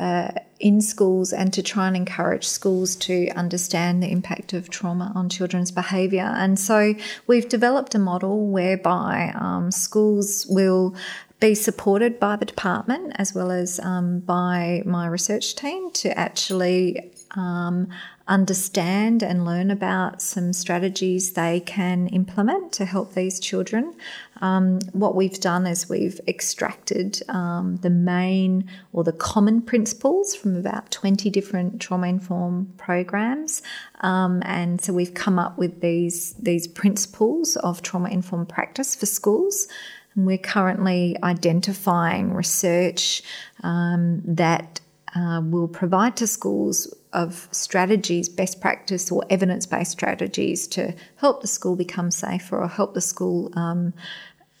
[0.01, 5.11] uh, in schools and to try and encourage schools to understand the impact of trauma
[5.13, 6.33] on children's behaviour.
[6.35, 6.95] And so
[7.27, 10.95] we've developed a model whereby um, schools will
[11.39, 17.11] be supported by the department as well as um, by my research team to actually
[17.31, 17.87] um,
[18.27, 23.93] understand and learn about some strategies they can implement to help these children.
[24.41, 30.55] Um, what we've done is we've extracted um, the main or the common principles from
[30.55, 33.61] about 20 different trauma informed programs.
[34.01, 39.05] Um, and so we've come up with these, these principles of trauma informed practice for
[39.05, 39.67] schools.
[40.15, 43.21] And we're currently identifying research
[43.63, 44.81] um, that
[45.15, 51.41] uh, will provide to schools of strategies, best practice or evidence based strategies to help
[51.41, 53.93] the school become safer or help the school um,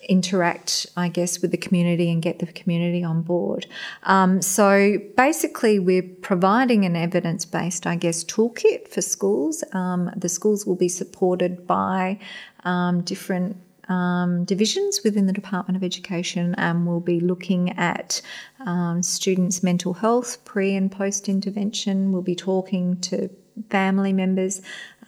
[0.09, 3.67] interact, I guess, with the community and get the community on board.
[4.03, 9.63] Um, so basically, we're providing an evidence based, I guess, toolkit for schools.
[9.73, 12.19] Um, the schools will be supported by
[12.63, 13.57] um, different
[13.89, 18.21] um, divisions within the Department of Education and we'll be looking at
[18.65, 22.11] um, students' mental health pre and post intervention.
[22.11, 23.29] We'll be talking to
[23.69, 24.61] family members.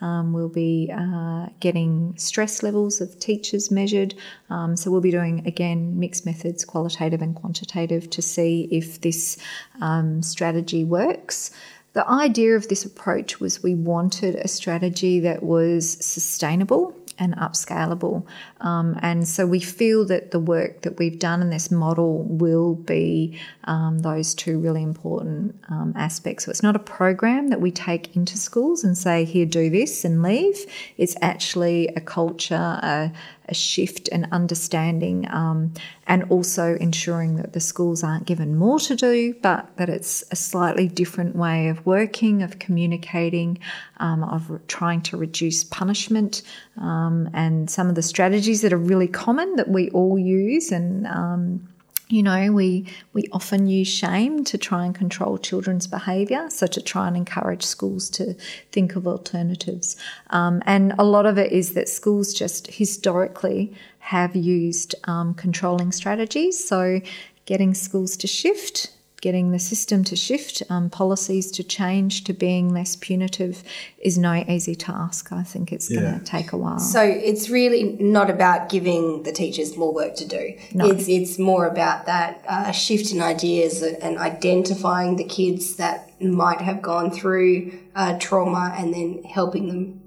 [0.04, 4.14] Um, we'll be uh, getting stress levels of teachers measured.
[4.50, 9.38] Um, so we'll be doing again mixed methods, qualitative and quantitative, to see if this
[9.80, 11.52] um, strategy works.
[11.94, 18.26] The idea of this approach was we wanted a strategy that was sustainable and upscalable.
[18.62, 22.76] Um, and so we feel that the work that we've done in this model will
[22.76, 26.46] be um, those two really important um, aspects.
[26.46, 30.06] So it's not a program that we take into schools and say, here, do this
[30.06, 30.58] and leave.
[30.98, 33.12] It's actually a culture, a,
[33.50, 35.74] a shift and understanding, um,
[36.08, 40.36] and also ensuring that the schools aren't given more to do, but that it's a
[40.36, 43.60] slightly different way of working, of communicating,
[43.98, 46.42] um, of trying to reduce punishment,
[46.78, 51.06] um, and some of the strategies that are really common that we all use and
[51.08, 51.68] um,
[52.10, 56.82] you know, we we often use shame to try and control children's behaviour, so to
[56.82, 58.36] try and encourage schools to
[58.72, 59.96] think of alternatives.
[60.30, 65.92] Um, and a lot of it is that schools just historically have used um, controlling
[65.92, 66.64] strategies.
[66.64, 67.02] So
[67.46, 68.92] getting schools to shift
[69.24, 73.64] getting the system to shift, um, policies to change to being less punitive
[74.00, 75.32] is no easy task.
[75.32, 76.02] I think it's yeah.
[76.02, 76.78] going to take a while.
[76.78, 80.58] So it's really not about giving the teachers more work to do.
[80.74, 80.88] No.
[80.88, 86.60] It's it's more about that uh, shift in ideas and identifying the kids that might
[86.60, 90.03] have gone through uh, trauma and then helping them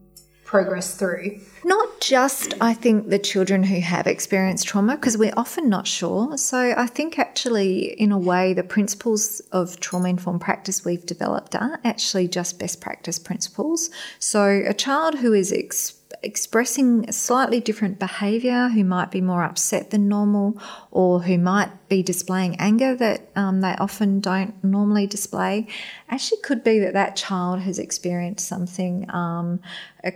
[0.46, 1.40] progress through.
[1.64, 6.38] Not just, I think, the children who have experienced trauma, because we're often not sure.
[6.38, 11.56] So I think actually, in a way, the principles of trauma informed practice we've developed
[11.56, 13.90] are actually just best practice principles.
[14.20, 19.90] So a child who is ex- expressing slightly different behaviour, who might be more upset
[19.90, 25.66] than normal, or who might be displaying anger that um, they often don't normally display,
[26.08, 29.60] actually could be that that child has experienced something um,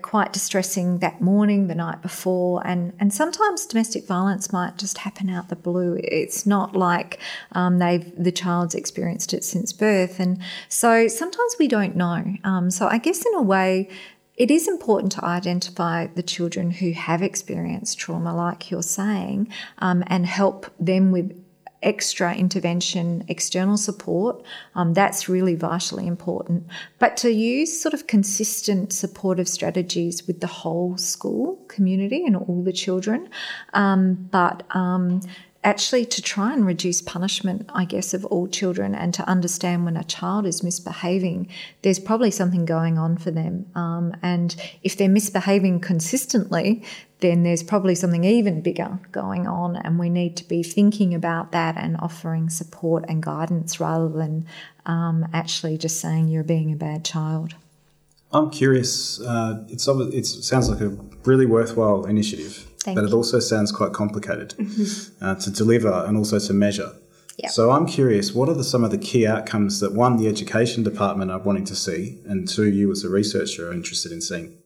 [0.03, 5.29] quite distressing that morning, the night before, and and sometimes domestic violence might just happen
[5.31, 5.99] out the blue.
[6.03, 7.19] It's not like
[7.53, 12.25] um, they've the child's experienced it since birth, and so sometimes we don't know.
[12.45, 13.89] Um, so I guess in a way
[14.41, 19.47] it is important to identify the children who have experienced trauma, like you're saying,
[19.81, 21.39] um, and help them with
[21.83, 24.43] extra intervention, external support,
[24.75, 26.67] um, that's really vitally important.
[26.99, 32.63] But to use sort of consistent supportive strategies with the whole school community and all
[32.65, 33.29] the children,
[33.75, 35.21] um, but um,
[35.63, 39.97] actually to try and reduce punishment, I guess, of all children and to understand when
[39.97, 41.49] a child is misbehaving,
[41.83, 43.67] there's probably something going on for them.
[43.75, 46.83] Um, and if they're misbehaving consistently,
[47.21, 51.53] then there's probably something even bigger going on, and we need to be thinking about
[51.53, 54.47] that and offering support and guidance rather than
[54.87, 57.55] um, actually just saying you're being a bad child.
[58.33, 59.21] I'm curious.
[59.21, 62.70] Uh, it's it sounds like a really worthwhile initiative.
[62.81, 63.09] Thank but you.
[63.09, 65.25] it also sounds quite complicated mm-hmm.
[65.25, 66.93] uh, to deliver and also to measure.
[67.37, 67.51] Yep.
[67.53, 70.83] So I'm curious, what are the, some of the key outcomes that one, the education
[70.83, 74.59] department are wanting to see, and two, you as a researcher are interested in seeing?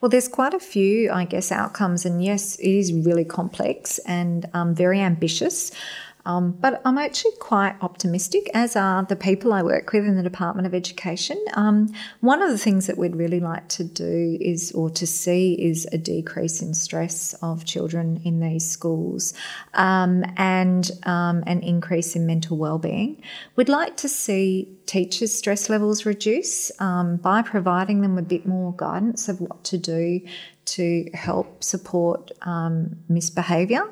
[0.00, 4.46] Well, there's quite a few, I guess, outcomes, and yes, it is really complex and
[4.54, 5.70] um, very ambitious.
[6.26, 10.22] Um, but I'm actually quite optimistic, as are the people I work with in the
[10.22, 11.42] Department of Education.
[11.54, 15.54] Um, one of the things that we'd really like to do is, or to see,
[15.54, 19.34] is a decrease in stress of children in these schools
[19.74, 23.22] um, and um, an increase in mental well-being.
[23.54, 28.74] We'd like to see teachers' stress levels reduce um, by providing them a bit more
[28.76, 30.20] guidance of what to do
[30.66, 33.82] to help support um, misbehaviour,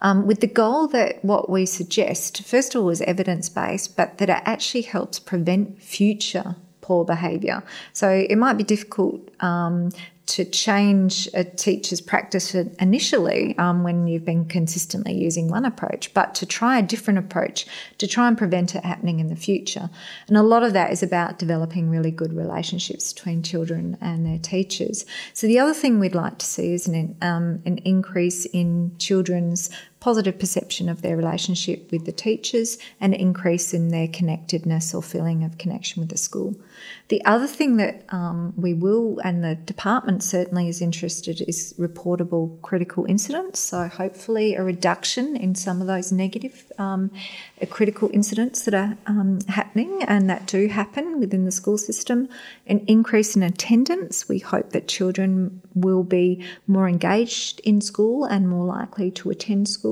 [0.00, 4.18] um, with the goal that what we suggest, first of all, is evidence based, but
[4.18, 7.62] that it actually helps prevent future poor behaviour.
[7.92, 9.90] So it might be difficult um,
[10.24, 16.34] to change a teacher's practice initially um, when you've been consistently using one approach, but
[16.36, 17.66] to try a different approach
[17.98, 19.90] to try and prevent it happening in the future.
[20.28, 24.38] And a lot of that is about developing really good relationships between children and their
[24.38, 25.04] teachers.
[25.34, 29.70] So the other thing we'd like to see is an, um, an increase in children's
[30.02, 35.44] positive perception of their relationship with the teachers and increase in their connectedness or feeling
[35.44, 36.56] of connection with the school.
[37.06, 42.60] The other thing that um, we will, and the department certainly is interested, is reportable
[42.62, 43.60] critical incidents.
[43.60, 47.12] So hopefully a reduction in some of those negative um,
[47.70, 52.28] critical incidents that are um, happening and that do happen within the school system.
[52.66, 54.28] An increase in attendance.
[54.28, 59.68] We hope that children will be more engaged in school and more likely to attend
[59.68, 59.91] school.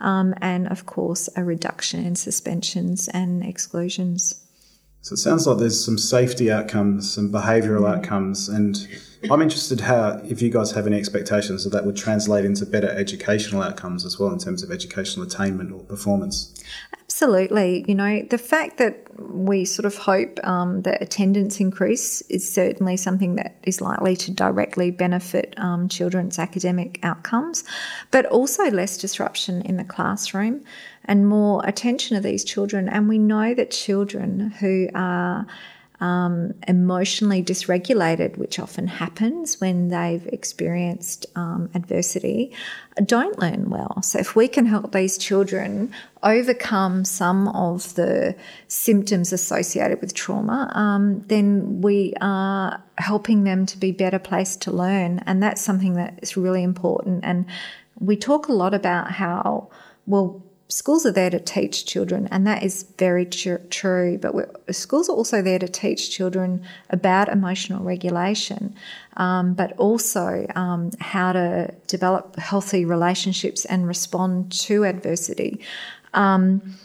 [0.00, 4.45] Um, and of course, a reduction in suspensions and exclusions.
[5.06, 7.96] So it sounds like there's some safety outcomes, some behavioural mm.
[7.96, 8.76] outcomes, and
[9.30, 12.88] I'm interested how if you guys have any expectations that that would translate into better
[12.88, 16.52] educational outcomes as well in terms of educational attainment or performance.
[16.92, 17.84] Absolutely.
[17.86, 22.96] You know, the fact that we sort of hope um, that attendance increase is certainly
[22.96, 27.62] something that is likely to directly benefit um, children's academic outcomes,
[28.10, 30.64] but also less disruption in the classroom
[31.06, 32.88] and more attention to these children.
[32.88, 35.46] And we know that children who are
[36.00, 42.52] um, emotionally dysregulated, which often happens when they've experienced um, adversity,
[43.04, 44.02] don't learn well.
[44.02, 45.92] So, if we can help these children
[46.22, 48.36] overcome some of the
[48.68, 54.70] symptoms associated with trauma, um, then we are helping them to be better placed to
[54.70, 55.20] learn.
[55.20, 57.24] And that's something that is really important.
[57.24, 57.46] And
[57.98, 59.70] we talk a lot about how,
[60.06, 64.18] well, schools are there to teach children, and that is very tr- true.
[64.18, 68.74] But schools are also there to teach children about emotional regulation,
[69.16, 75.60] um, but also um, how to develop healthy relationships and respond to adversity.
[76.14, 76.76] Um,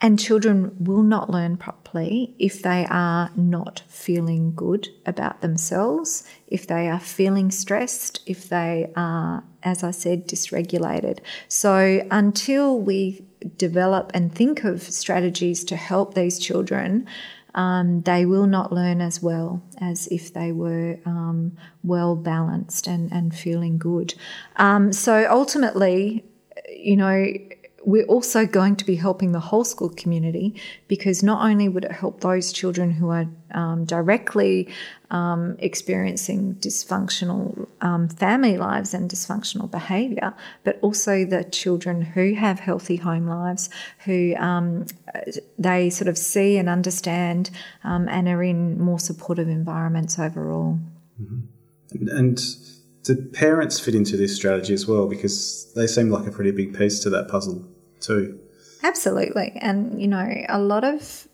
[0.00, 6.66] and children will not learn properly if they are not feeling good about themselves, if
[6.66, 11.18] they are feeling stressed, if they are, as I said, dysregulated.
[11.48, 13.24] So until we
[13.56, 17.06] develop and think of strategies to help these children,
[17.54, 23.12] um, they will not learn as well as if they were um, well balanced and,
[23.12, 24.14] and feeling good.
[24.56, 26.24] Um, so ultimately,
[26.68, 27.34] you know,
[27.84, 30.54] we're also going to be helping the whole school community
[30.86, 34.68] because not only would it help those children who are um, directly
[35.10, 42.60] um, experiencing dysfunctional um, family lives and dysfunctional behaviour, but also the children who have
[42.60, 43.70] healthy home lives,
[44.04, 44.84] who um,
[45.58, 47.50] they sort of see and understand
[47.82, 50.78] um, and are in more supportive environments overall.
[51.20, 52.08] Mm-hmm.
[52.08, 52.38] And
[53.02, 55.08] do parents fit into this strategy as well?
[55.08, 57.64] Because they seem like a pretty big piece to that puzzle
[58.00, 58.38] too.
[58.82, 59.52] Absolutely.
[59.60, 61.26] And, you know, a lot of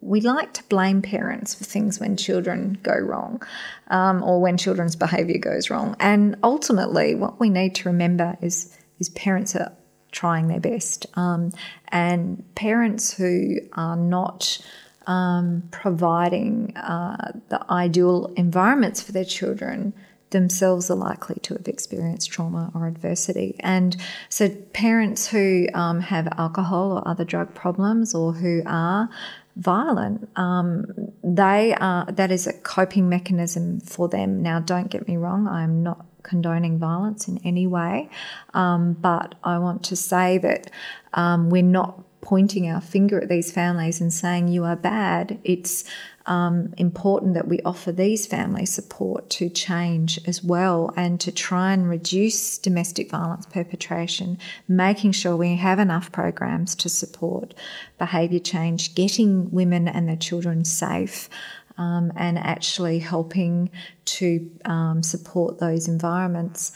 [0.00, 3.40] we like to blame parents for things when children go wrong
[3.88, 5.94] um, or when children's behaviour goes wrong.
[6.00, 9.72] And ultimately, what we need to remember is, is parents are
[10.10, 11.06] trying their best.
[11.14, 11.52] Um,
[11.88, 14.58] and parents who are not
[15.06, 19.92] um, providing uh, the ideal environments for their children
[20.34, 23.56] themselves are likely to have experienced trauma or adversity.
[23.60, 23.96] And
[24.28, 29.08] so, parents who um, have alcohol or other drug problems or who are
[29.56, 30.84] violent, um,
[31.22, 34.42] they are that is a coping mechanism for them.
[34.42, 38.10] Now, don't get me wrong, I'm not condoning violence in any way,
[38.52, 40.70] um, but I want to say that
[41.14, 45.38] um, we're not pointing our finger at these families and saying you are bad.
[45.44, 45.84] It's
[46.26, 51.72] um, important that we offer these families support to change as well and to try
[51.72, 57.54] and reduce domestic violence perpetration, making sure we have enough programs to support
[57.98, 61.28] behaviour change, getting women and their children safe.
[61.76, 63.70] um, and actually helping
[64.04, 66.72] to um, support those environments.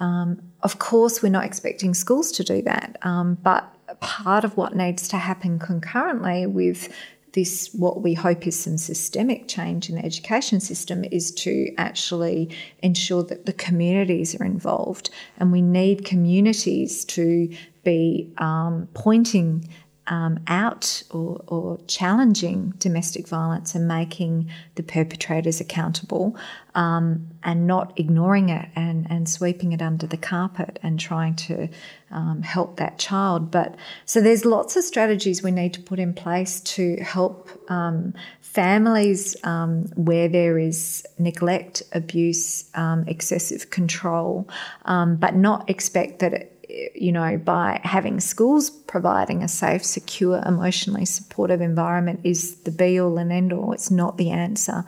[0.00, 4.76] Um, of course, we're not expecting schools to do that, um, but part of what
[4.76, 6.92] needs to happen concurrently with
[7.38, 12.50] this, what we hope is some systemic change in the education system, is to actually
[12.82, 15.10] ensure that the communities are involved.
[15.36, 17.48] And we need communities to
[17.84, 19.68] be um, pointing
[20.08, 26.34] um, out or, or, challenging domestic violence and making the perpetrators accountable
[26.74, 31.68] um, and not ignoring it and, and sweeping it under the carpet and trying to
[32.10, 33.50] um, help that child.
[33.50, 38.14] But so there's lots of strategies we need to put in place to help um,
[38.40, 44.48] families um, where there is neglect, abuse, um, excessive control,
[44.84, 46.58] but not expect that it,
[46.94, 53.00] you know, by having schools providing a safe, secure, emotionally supportive environment is the be
[53.00, 53.72] all and end all.
[53.72, 54.84] It's not the answer.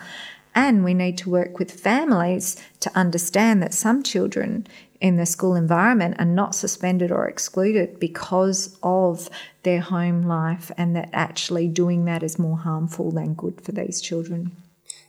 [0.55, 4.67] And we need to work with families to understand that some children
[5.01, 9.31] in the school environment are not suspended or excluded because of
[9.63, 14.01] their home life, and that actually doing that is more harmful than good for these
[14.01, 14.53] children.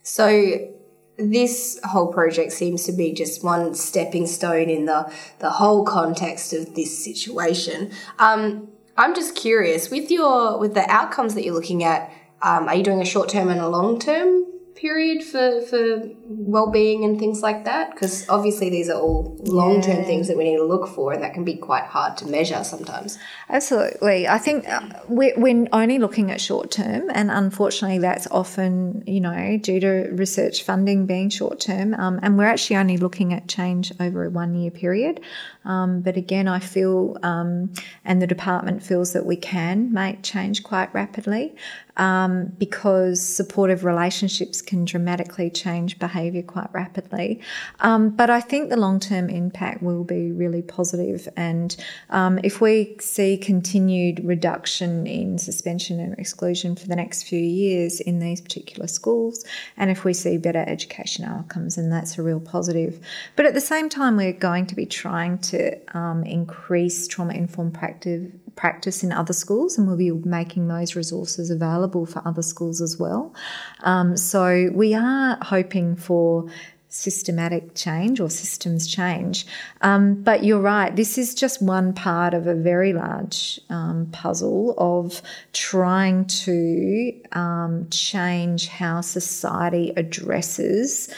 [0.04, 0.70] So,
[1.18, 6.54] this whole project seems to be just one stepping stone in the, the whole context
[6.54, 7.92] of this situation.
[8.18, 12.12] Um, I'm just curious with your with the outcomes that you're looking at.
[12.42, 14.51] Um, are you doing a short term and a long term
[14.82, 17.92] period for for well-being and things like that?
[17.92, 20.04] Because obviously these are all long-term yeah.
[20.04, 22.64] things that we need to look for and that can be quite hard to measure
[22.64, 23.20] sometimes.
[23.50, 24.28] Absolutely.
[24.28, 29.22] I think uh, we're, we're only looking at short term and unfortunately that's often you
[29.22, 33.48] know due to research funding being short term um, and we're actually only looking at
[33.48, 35.22] change over a one year period
[35.66, 37.72] um, but again i feel um,
[38.06, 41.54] and the department feels that we can make change quite rapidly
[41.98, 47.42] um, because supportive relationships can dramatically change behaviour quite rapidly.
[47.80, 51.28] Um, but I think the long term impact will be really positive.
[51.36, 51.76] And
[52.10, 58.00] um, if we see continued reduction in suspension and exclusion for the next few years
[58.00, 59.46] in these particular schools,
[59.78, 63.00] and if we see better education outcomes, and that's a real positive.
[63.36, 65.51] But at the same time, we're going to be trying to
[65.94, 71.50] um, increase trauma informed practice practice in other schools, and we'll be making those resources
[71.50, 73.34] available for other schools as well.
[73.82, 76.48] Um, so we are hoping for
[76.92, 79.48] systematic change or systems change.
[79.82, 84.76] Um, but you're right, this is just one part of a very large um, puzzle
[84.78, 85.22] of
[85.54, 91.14] trying to um, change how society addresses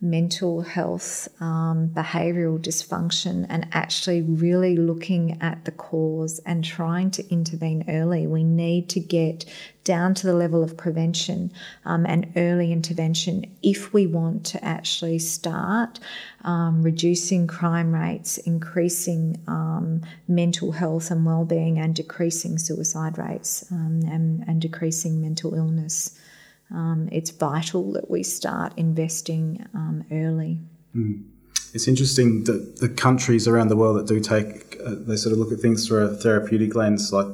[0.00, 7.28] mental health, um, behavioral dysfunction, and actually really looking at the cause and trying to
[7.30, 8.26] intervene early.
[8.26, 9.44] We need to get
[9.84, 11.52] down to the level of prevention
[11.84, 16.00] um, and early intervention if we want to actually start
[16.44, 24.00] um, reducing crime rates, increasing um, mental health and well-being, and decreasing suicide rates um,
[24.10, 26.18] and, and decreasing mental illness
[26.72, 30.60] um, it's vital that we start investing um, early.
[30.94, 31.24] Mm.
[31.72, 35.38] It's interesting that the countries around the world that do take, uh, they sort of
[35.38, 37.28] look at things through a therapeutic lens, like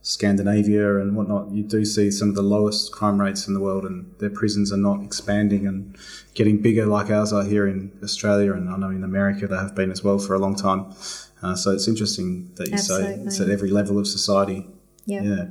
[0.00, 1.50] Scandinavia and whatnot.
[1.50, 4.72] You do see some of the lowest crime rates in the world, and their prisons
[4.72, 5.96] are not expanding and
[6.34, 9.74] getting bigger like ours are here in Australia, and I know in America they have
[9.74, 10.94] been as well for a long time.
[11.42, 13.14] Uh, so it's interesting that you Absolutely.
[13.14, 14.66] say it's at every level of society.
[15.04, 15.22] Yeah.
[15.22, 15.44] Yeah.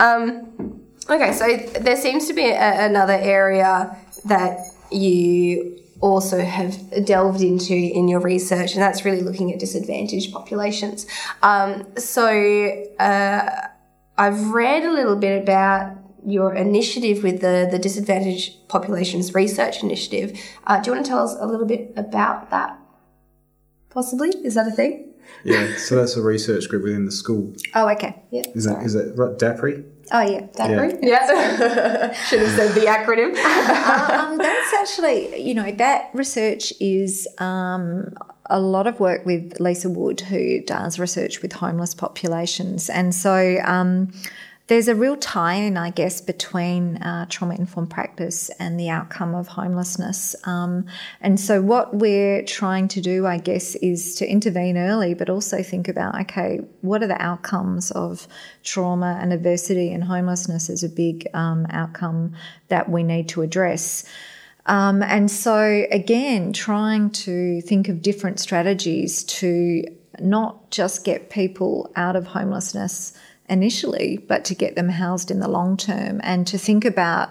[0.00, 3.96] Um, Okay, so there seems to be a, another area
[4.26, 4.58] that
[4.90, 11.06] you also have delved into in your research, and that's really looking at disadvantaged populations.
[11.42, 12.26] Um, so
[12.98, 13.68] uh,
[14.18, 15.96] I've read a little bit about
[16.26, 20.38] your initiative with the, the Disadvantaged Populations Research Initiative.
[20.66, 22.78] Uh, do you want to tell us a little bit about that?
[23.88, 24.28] Possibly?
[24.44, 25.07] Is that a thing?
[25.44, 27.54] Yeah, so that's a research group within the school.
[27.74, 28.22] Oh, okay.
[28.30, 28.42] Yeah.
[28.54, 29.36] Is that, is that right?
[29.38, 29.84] DAPRI?
[30.10, 30.98] Oh yeah, DAPRI.
[31.02, 32.12] Yeah, yeah.
[32.28, 33.36] should have said the acronym.
[33.36, 38.14] um, that's actually, you know, that research is um,
[38.46, 43.58] a lot of work with Lisa Wood, who does research with homeless populations, and so
[43.64, 44.12] um,
[44.68, 49.34] there's a real tie in, I guess, between uh, trauma informed practice and the outcome
[49.34, 50.36] of homelessness.
[50.44, 50.84] Um,
[51.22, 55.62] and so, what we're trying to do, I guess, is to intervene early, but also
[55.62, 58.28] think about okay, what are the outcomes of
[58.62, 62.34] trauma and adversity, and homelessness is a big um, outcome
[62.68, 64.04] that we need to address.
[64.66, 69.84] Um, and so, again, trying to think of different strategies to
[70.20, 73.14] not just get people out of homelessness
[73.48, 77.30] initially, but to get them housed in the long term and to think about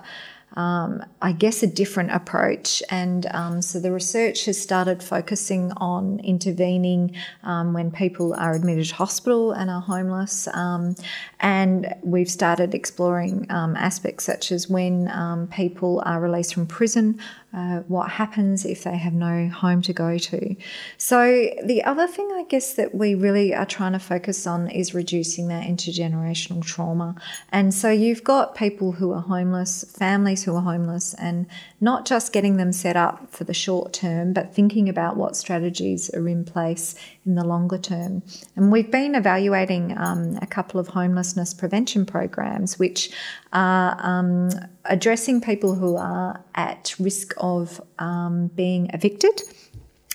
[0.57, 2.81] um, I guess, a different approach.
[2.89, 8.87] And um, so the research has started focusing on intervening um, when people are admitted
[8.87, 10.47] to hospital and are homeless.
[10.53, 10.95] Um,
[11.39, 17.19] and we've started exploring um, aspects such as when um, people are released from prison
[17.53, 20.55] uh, what happens if they have no home to go to.
[20.97, 24.93] So, the other thing I guess that we really are trying to focus on is
[24.93, 27.15] reducing that intergenerational trauma.
[27.49, 31.47] And so, you've got people who are homeless, families who are homeless, and
[31.79, 36.09] not just getting them set up for the short term, but thinking about what strategies
[36.13, 36.95] are in place
[37.25, 38.23] in the longer term.
[38.55, 43.09] And we've been evaluating um, a couple of homelessness prevention programs, which
[43.53, 44.49] are um,
[44.85, 49.41] addressing people who are at risk of um, being evicted.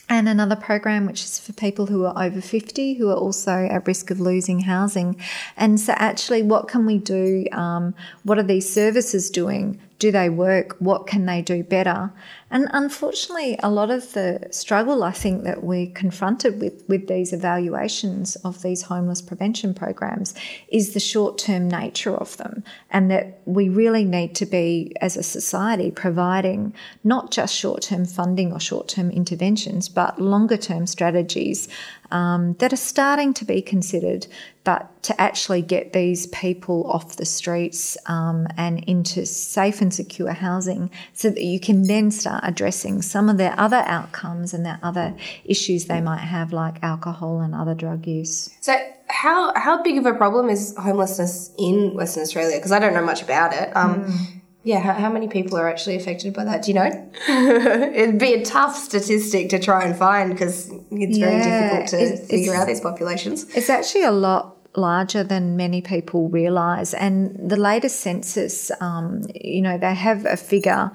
[0.09, 3.87] And another program which is for people who are over 50 who are also at
[3.87, 5.19] risk of losing housing.
[5.57, 7.47] And so, actually, what can we do?
[7.51, 10.75] Um, what are these services doing do they work?
[10.81, 12.13] What can they do better?
[12.51, 17.33] And unfortunately, a lot of the struggle I think that we're confronted with with these
[17.33, 20.35] evaluations of these homeless prevention programs
[20.67, 25.17] is the short term nature of them, and that we really need to be, as
[25.17, 26.75] a society, providing
[27.05, 31.69] not just short term funding or short term interventions, but longer term strategies
[32.13, 34.27] um, that are starting to be considered,
[34.65, 40.33] but to actually get these people off the streets um, and into safe and secure
[40.33, 44.79] housing so that you can then start addressing some of their other outcomes and their
[44.83, 48.51] other issues they might have, like alcohol and other drug use.
[48.61, 48.77] So,
[49.09, 52.57] how, how big of a problem is homelessness in Western Australia?
[52.57, 53.75] Because I don't know much about it.
[53.77, 56.63] Um, mm yeah, how, how, many people are actually affected by that?
[56.63, 57.11] Do you know?
[57.95, 62.27] It'd be a tough statistic to try and find because it's yeah, very difficult to
[62.27, 63.45] figure out these populations.
[63.57, 66.95] It's actually a lot larger than many people realise.
[66.95, 70.93] And the latest census, um, you know, they have a figure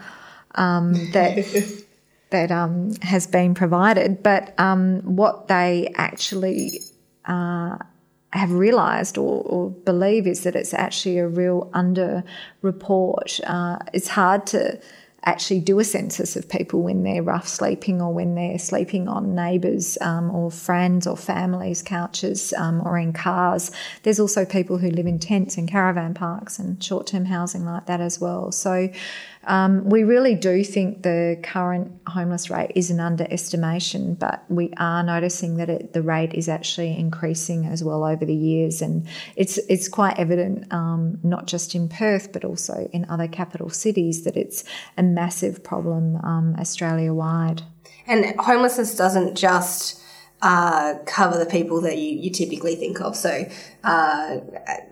[0.55, 1.45] um, that.
[2.29, 6.81] that um, has been provided, but um, what they actually
[7.23, 7.77] uh,
[8.33, 12.23] have realised or, or, believe is that it's actually a real under
[12.61, 13.39] report.
[13.45, 14.79] Uh, it's hard to
[15.27, 19.35] actually do a census of people when they're rough sleeping or when they're sleeping on
[19.35, 23.71] neighbours um, or friends or families' couches um, or in cars.
[24.03, 27.87] There's also people who live in tents and caravan parks and short term housing like
[27.87, 28.51] that as well.
[28.51, 28.89] So
[29.47, 35.01] um, we really do think the current homeless rate is an underestimation, but we are
[35.03, 39.57] noticing that it, the rate is actually increasing as well over the years, and it's
[39.69, 44.35] it's quite evident um, not just in Perth but also in other capital cities that
[44.35, 44.65] it's
[44.97, 47.61] a massive problem um, Australia wide.
[48.05, 50.01] And homelessness doesn't just
[50.41, 53.15] uh, cover the people that you, you typically think of.
[53.15, 53.49] So,
[53.83, 54.37] uh,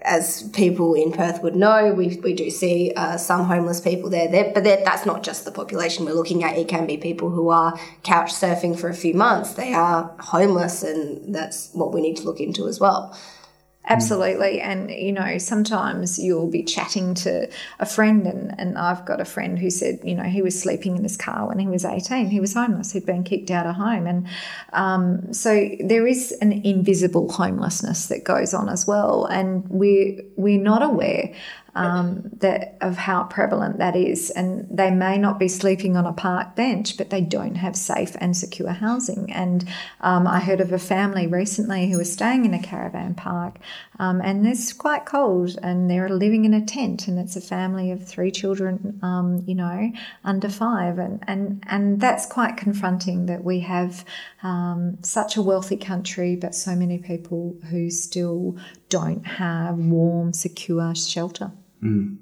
[0.01, 4.27] as people in Perth would know, we, we do see uh, some homeless people there,
[4.27, 6.57] there but that's not just the population we're looking at.
[6.57, 9.53] It can be people who are couch surfing for a few months.
[9.53, 13.15] They are homeless, and that's what we need to look into as well.
[13.87, 14.61] Absolutely.
[14.61, 17.47] And, you know, sometimes you'll be chatting to
[17.79, 20.97] a friend, and, and I've got a friend who said, you know, he was sleeping
[20.97, 22.29] in his car when he was 18.
[22.29, 24.07] He was homeless, he'd been kicked out of home.
[24.07, 24.27] And
[24.73, 29.25] um, so there is an invisible homelessness that goes on as well.
[29.25, 31.33] And we're, we're not aware
[31.75, 34.29] um, that of how prevalent that is.
[34.31, 38.15] And they may not be sleeping on a park bench, but they don't have safe
[38.19, 39.31] and secure housing.
[39.31, 39.67] And
[40.01, 43.57] um, I heard of a family recently who was staying in a caravan park,
[43.99, 47.91] um, and it's quite cold, and they're living in a tent, and it's a family
[47.91, 49.91] of three children, um, you know,
[50.23, 54.05] under five, and and and that's quite confronting that we have
[54.43, 58.55] um, such a wealthy country, but so many people who still
[58.89, 61.51] don't have warm, secure shelter.
[61.85, 62.17] Mm.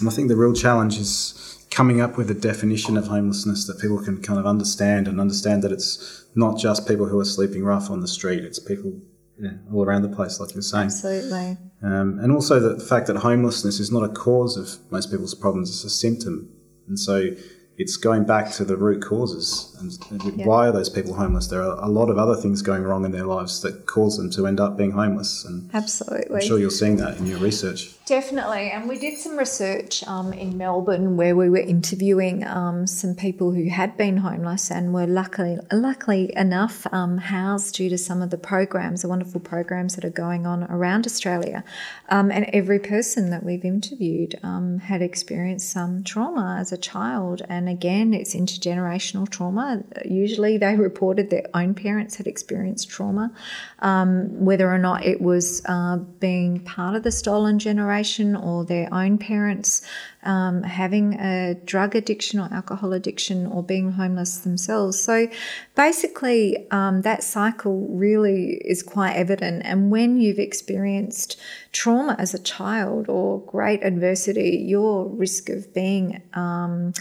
[0.00, 3.80] And I think the real challenge is coming up with a definition of homelessness that
[3.80, 7.64] people can kind of understand and understand that it's not just people who are sleeping
[7.64, 9.00] rough on the street, it's people
[9.38, 10.86] yeah, all around the place, like you're saying.
[10.86, 11.58] Absolutely.
[11.82, 15.70] Um, and also the fact that homelessness is not a cause of most people's problems,
[15.70, 16.50] it's a symptom.
[16.88, 17.30] And so
[17.78, 21.48] it's going back to the root causes and why are those people homeless?
[21.48, 24.30] There are a lot of other things going wrong in their lives that cause them
[24.30, 26.36] to end up being homeless and absolutely.
[26.36, 27.92] i'm sure you're seeing that in your research.
[28.06, 33.14] Definitely and we did some research um, in melbourne where we were interviewing um, some
[33.14, 38.22] people who had been homeless and were luckily luckily enough um, housed due to some
[38.22, 41.64] of the programs the wonderful programs that are going on around australia.
[42.08, 47.42] Um, and every person that we've interviewed um, had experienced some trauma as a child
[47.48, 49.82] and and again, it's intergenerational trauma.
[50.04, 53.32] Usually, they reported their own parents had experienced trauma,
[53.80, 58.88] um, whether or not it was uh, being part of the stolen generation or their
[58.94, 59.84] own parents
[60.22, 64.98] um, having a drug addiction or alcohol addiction or being homeless themselves.
[65.00, 65.28] So
[65.74, 69.62] basically, um, that cycle really is quite evident.
[69.64, 71.36] And when you've experienced
[71.72, 76.92] trauma as a child or great adversity, your risk of being um,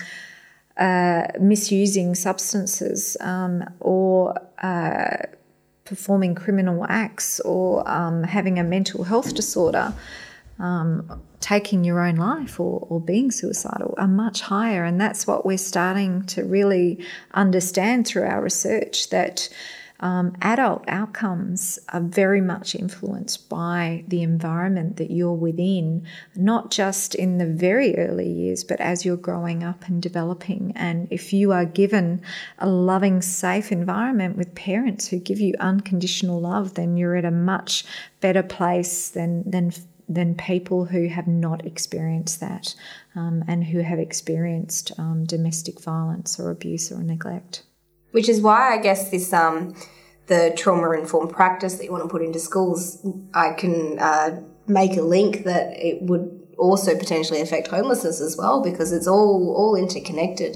[0.77, 5.17] uh, misusing substances um, or uh,
[5.85, 9.93] performing criminal acts or um, having a mental health disorder
[10.59, 14.83] um, taking your own life or, or being suicidal are much higher.
[14.83, 19.49] And that's what we're starting to really understand through our research that
[20.05, 27.15] um, adult outcomes are very much influenced by the environment that you're within, not just
[27.15, 30.73] in the very early years, but as you're growing up and developing.
[30.75, 32.21] And if you are given
[32.59, 37.31] a loving, safe environment with parents who give you unconditional love, then you're at a
[37.31, 37.83] much
[38.21, 39.71] better place than, than
[40.07, 42.75] than people who have not experienced that
[43.15, 47.63] um, and who have experienced um, domestic violence or abuse or neglect.
[48.15, 49.75] Which is why I guess this um,
[50.27, 54.95] the trauma informed practice that you want to put into schools, I can uh, make
[54.95, 56.23] a link that it would
[56.57, 60.55] also potentially affect homelessness as well because it's all all interconnected.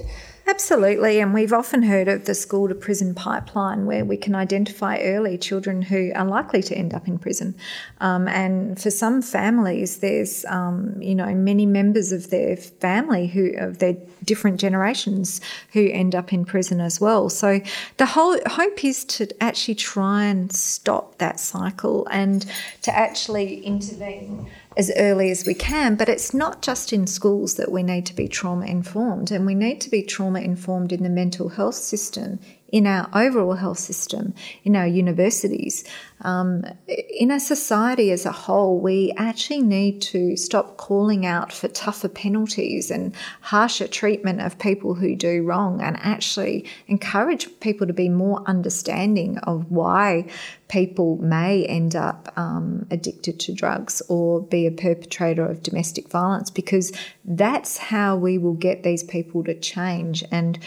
[0.50, 4.98] Absolutely, and we've often heard of the school to prison pipeline where we can identify
[4.98, 7.54] early children who are likely to end up in prison.
[8.00, 13.54] Um, and for some families, there's um, you know many members of their family who
[13.58, 15.40] of their different generations
[15.72, 17.30] who end up in prison as well.
[17.30, 17.60] So
[17.98, 22.44] the whole hope is to actually try and stop that cycle and
[22.82, 25.96] to actually intervene as early as we can.
[25.96, 29.54] But it's not just in schools that we need to be trauma informed, and we
[29.54, 32.38] need to be trauma informed in the mental health system,
[32.72, 35.84] in our overall health system, in our universities.
[36.22, 41.68] Um, in our society as a whole, we actually need to stop calling out for
[41.68, 47.92] tougher penalties and harsher treatment of people who do wrong and actually encourage people to
[47.92, 50.26] be more understanding of why
[50.68, 56.50] people may end up um, addicted to drugs or be a perpetrator of domestic violence
[56.50, 56.92] because
[57.24, 60.22] that's how we will get these people to change.
[60.30, 60.58] And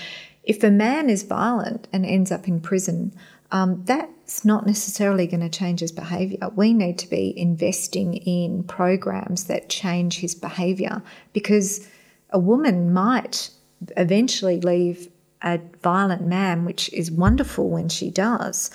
[0.44, 3.14] if a man is violent and ends up in prison,
[3.52, 6.50] um, that's not necessarily going to change his behaviour.
[6.56, 11.88] We need to be investing in programs that change his behaviour because
[12.32, 13.52] a woman might
[13.96, 15.10] eventually leave
[15.42, 18.72] a violent man, which is wonderful when she does,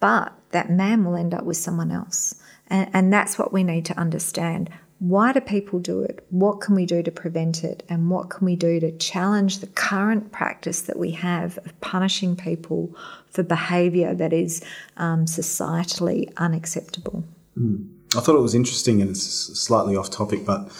[0.00, 2.34] but that man will end up with someone else.
[2.68, 4.70] And, and that's what we need to understand.
[5.02, 6.24] Why do people do it?
[6.30, 7.82] What can we do to prevent it?
[7.88, 12.36] And what can we do to challenge the current practice that we have of punishing
[12.36, 12.94] people
[13.28, 14.62] for behaviour that is
[14.98, 17.24] um, societally unacceptable?
[17.58, 17.88] Mm.
[18.14, 19.24] I thought it was interesting and it's
[19.58, 20.70] slightly off topic, but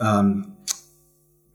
[0.00, 0.56] um,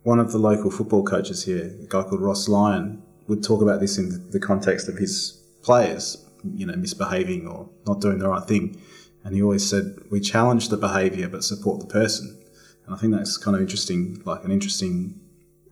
[0.04, 3.82] one of the local football coaches here, a guy called Ross Lyon, would talk about
[3.82, 8.48] this in the context of his players, you know, misbehaving or not doing the right
[8.48, 8.82] thing.
[9.26, 12.40] And he always said, we challenge the behaviour but support the person.
[12.86, 15.20] And I think that's kind of interesting, like an interesting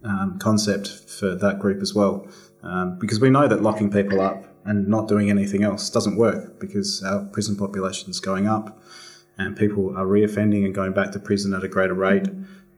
[0.03, 2.27] um, concept for that group as well.
[2.63, 6.59] Um, because we know that locking people up and not doing anything else doesn't work
[6.59, 8.81] because our prison population is going up
[9.37, 12.27] and people are reoffending and going back to prison at a greater rate,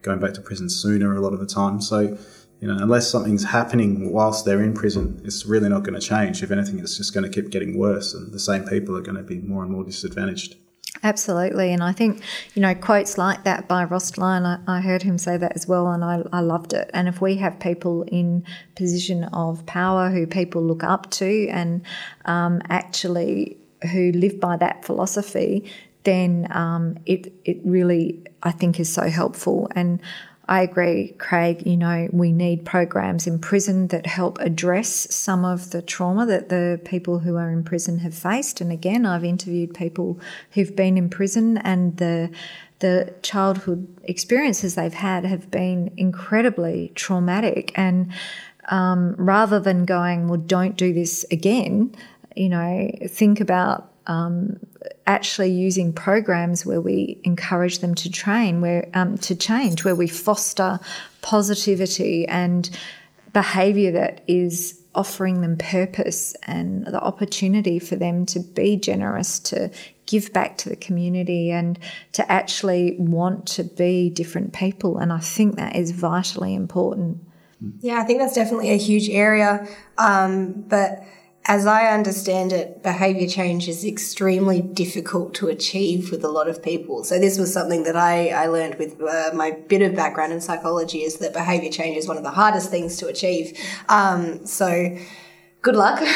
[0.01, 1.79] going back to prison sooner a lot of the time.
[1.81, 2.17] So
[2.61, 6.41] you know, unless something's happening whilst they're in prison, it's really not going to change.
[6.41, 9.17] If anything, it's just going to keep getting worse, and the same people are going
[9.17, 10.55] to be more and more disadvantaged.
[11.03, 12.21] Absolutely, and I think
[12.53, 14.45] you know quotes like that by Ross Lyon.
[14.45, 16.89] I, I heard him say that as well, and I, I loved it.
[16.93, 18.43] And if we have people in
[18.75, 21.81] position of power who people look up to, and
[22.25, 23.57] um, actually
[23.91, 25.69] who live by that philosophy,
[26.03, 29.69] then um, it it really I think is so helpful.
[29.75, 29.99] And
[30.47, 31.65] I agree, Craig.
[31.65, 36.49] You know, we need programs in prison that help address some of the trauma that
[36.49, 38.61] the people who are in prison have faced.
[38.61, 40.19] And again, I've interviewed people
[40.51, 42.29] who've been in prison and the
[42.79, 47.71] the childhood experiences they've had have been incredibly traumatic.
[47.75, 48.11] And
[48.69, 51.95] um, rather than going, well, don't do this again,
[52.35, 54.59] you know, think about um,
[55.07, 60.07] actually using programs where we encourage them to train, where um, to change, where we
[60.07, 60.79] foster
[61.21, 62.69] positivity and
[63.33, 69.69] behaviour that is offering them purpose and the opportunity for them to be generous, to
[70.05, 71.77] give back to the community, and
[72.13, 74.97] to actually want to be different people.
[74.97, 77.19] And I think that is vitally important.
[77.81, 79.67] Yeah, I think that's definitely a huge area.
[79.97, 81.03] Um, but
[81.47, 86.63] as I understand it, behavior change is extremely difficult to achieve with a lot of
[86.63, 87.03] people.
[87.03, 90.41] So this was something that I, I learned with uh, my bit of background in
[90.41, 93.55] psychology is that behavior change is one of the hardest things to achieve.
[93.89, 94.97] Um, so
[95.61, 96.09] good luck with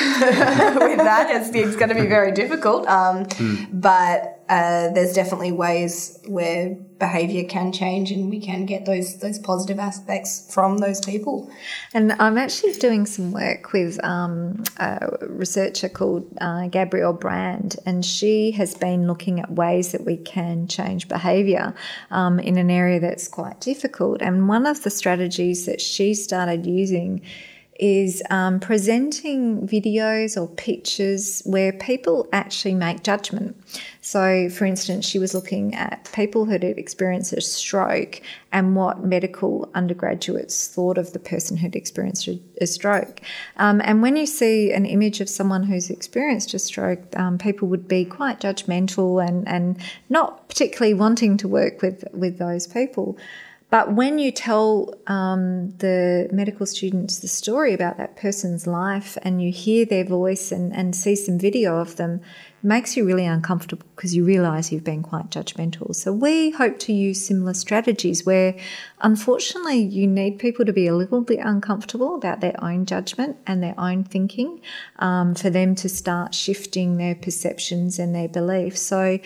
[0.98, 1.28] that.
[1.30, 2.88] It's, it's going to be very difficult.
[2.88, 3.68] Um, mm.
[3.72, 9.38] But uh, there's definitely ways where behavior can change and we can get those those
[9.38, 11.52] positive aspects from those people.
[11.94, 18.04] And I'm actually doing some work with um, a researcher called uh, Gabrielle Brand, and
[18.04, 21.76] she has been looking at ways that we can change behavior
[22.10, 24.20] um, in an area that's quite difficult.
[24.20, 27.22] And one of the strategies that she started using
[27.80, 33.56] is um, presenting videos or pictures where people actually make judgment.
[34.02, 38.22] So, for instance, she was looking at people who had experienced a stroke
[38.52, 43.22] and what medical undergraduates thought of the person who'd experienced a, stroke.
[43.58, 47.68] Um, and when you see an image of someone who's experienced a stroke, um, people
[47.70, 49.78] would be quite judgmental and, and
[50.10, 53.18] not particularly wanting to work with, with those people.
[53.70, 59.44] But when you tell um, the medical students the story about that person's life and
[59.44, 62.22] you hear their voice and, and see some video of them,
[62.62, 65.96] makes you really uncomfortable because you realize you've been quite judgmental.
[65.96, 68.56] So we hope to use similar strategies where
[69.02, 73.64] unfortunately you need people to be a little bit uncomfortable about their own judgment and
[73.64, 74.62] their own thinking
[75.00, 78.82] um, for them to start shifting their perceptions and their beliefs.
[78.82, 79.20] So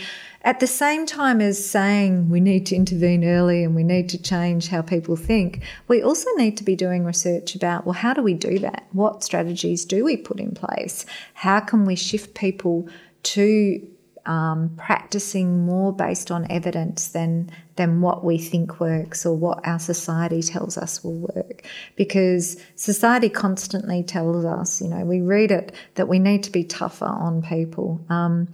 [0.46, 4.22] at the same time as saying we need to intervene early and we need to
[4.22, 8.22] change how people think, we also need to be doing research about well, how do
[8.22, 8.86] we do that?
[8.92, 11.06] What strategies do we put in place?
[11.34, 12.90] How can we shift people
[13.24, 13.88] to
[14.26, 19.80] um, practicing more based on evidence than than what we think works or what our
[19.80, 21.66] society tells us will work.
[21.96, 26.64] Because society constantly tells us, you know, we read it that we need to be
[26.64, 28.48] tougher on people, um,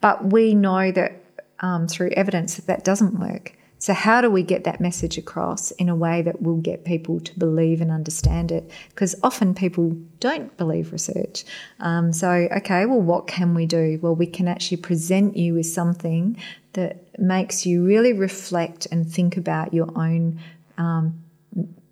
[0.00, 1.24] but we know that
[1.60, 3.56] um, through evidence that that doesn't work.
[3.84, 7.20] So, how do we get that message across in a way that will get people
[7.20, 8.70] to believe and understand it?
[8.88, 11.44] Because often people don't believe research.
[11.80, 13.98] Um, so, okay, well, what can we do?
[14.00, 16.38] Well, we can actually present you with something
[16.72, 20.40] that makes you really reflect and think about your own
[20.78, 21.22] um,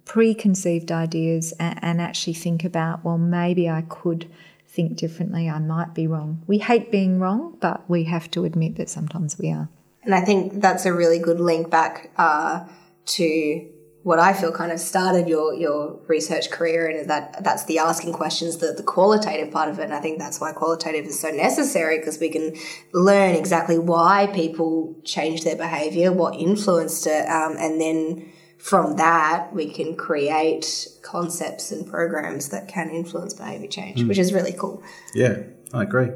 [0.07, 4.31] preconceived ideas and, and actually think about, well, maybe I could
[4.67, 5.47] think differently.
[5.51, 6.41] I might be wrong.
[6.47, 9.69] We hate being wrong, but we have to admit that sometimes we are.
[10.05, 12.67] And I think that's a really good link back uh,
[13.07, 13.69] to
[14.03, 18.13] what I feel kind of started your your research career, and that that's the asking
[18.13, 19.85] questions, the the qualitative part of it.
[19.85, 22.57] And I think that's why qualitative is so necessary because we can
[22.93, 29.53] learn exactly why people change their behavior, what influenced it, um, and then from that,
[29.53, 34.09] we can create concepts and programs that can influence behavior change, mm.
[34.09, 34.83] which is really cool.
[35.15, 35.43] Yeah,
[35.73, 36.11] I agree.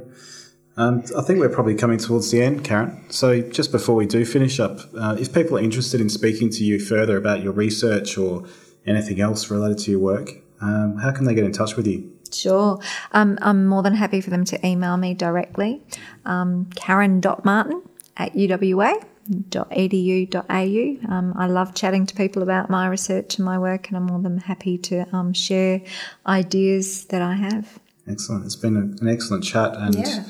[0.79, 3.03] Um, I think we're probably coming towards the end, Karen.
[3.11, 6.64] So, just before we do finish up, uh, if people are interested in speaking to
[6.64, 8.45] you further about your research or
[8.87, 12.12] anything else related to your work, um, how can they get in touch with you?
[12.31, 12.79] Sure.
[13.12, 15.83] Um, I'm more than happy for them to email me directly,
[16.24, 17.83] um, karen.martin
[18.16, 21.12] at UWA edu.au.
[21.12, 24.20] Um, I love chatting to people about my research and my work, and I'm more
[24.20, 25.83] than happy to um, share
[26.27, 27.79] ideas that I have.
[28.09, 28.45] Excellent.
[28.45, 30.24] It's been an excellent chat and yeah.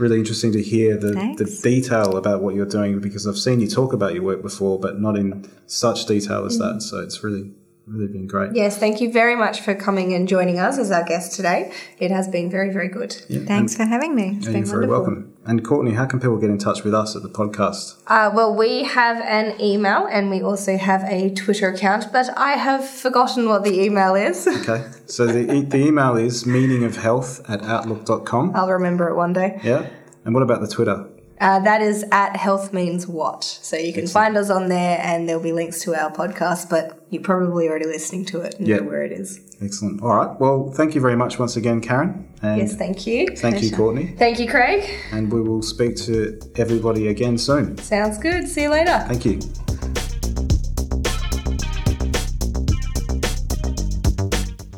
[0.00, 3.68] Really interesting to hear the, the detail about what you're doing because I've seen you
[3.68, 6.74] talk about your work before, but not in such detail as mm-hmm.
[6.78, 6.82] that.
[6.82, 7.52] So it's really
[7.90, 8.54] really been great.
[8.54, 11.72] Yes, thank you very much for coming and joining us as our guest today.
[11.98, 13.16] It has been very, very good.
[13.28, 14.36] Yeah, Thanks for having me.
[14.36, 15.34] It's yeah, been you're very welcome.
[15.44, 18.00] And Courtney, how can people get in touch with us at the podcast?
[18.06, 22.52] Uh, well, we have an email and we also have a Twitter account, but I
[22.52, 24.46] have forgotten what the email is.
[24.60, 28.52] Okay, so the, the email is meaningofhealth at outlook.com.
[28.54, 29.58] I'll remember it one day.
[29.64, 29.88] Yeah.
[30.24, 31.08] And what about the Twitter?
[31.40, 33.44] Uh, that is at Health Means What.
[33.44, 34.26] So you can Excellent.
[34.26, 37.86] find us on there and there'll be links to our podcast, but you're probably already
[37.86, 38.82] listening to it and yep.
[38.82, 39.40] know where it is.
[39.62, 40.02] Excellent.
[40.02, 40.38] All right.
[40.38, 42.28] Well, thank you very much once again, Karen.
[42.42, 43.26] yes, thank you.
[43.28, 43.66] Thank Pleasure.
[43.66, 44.06] you, Courtney.
[44.18, 44.88] Thank you, Craig.
[45.12, 47.78] And we will speak to everybody again soon.
[47.78, 48.46] Sounds good.
[48.46, 49.04] See you later.
[49.08, 49.40] Thank you.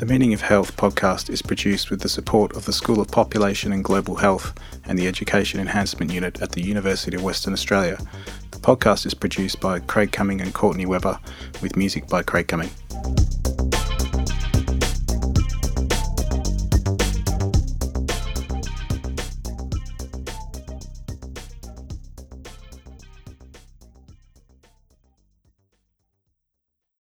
[0.03, 3.71] The Meaning of Health podcast is produced with the support of the School of Population
[3.71, 4.53] and Global Health
[4.87, 7.97] and the Education Enhancement Unit at the University of Western Australia.
[8.51, 11.21] The podcast is produced by Craig Cumming and Courtney Weber,
[11.61, 12.71] with music by Craig Cumming.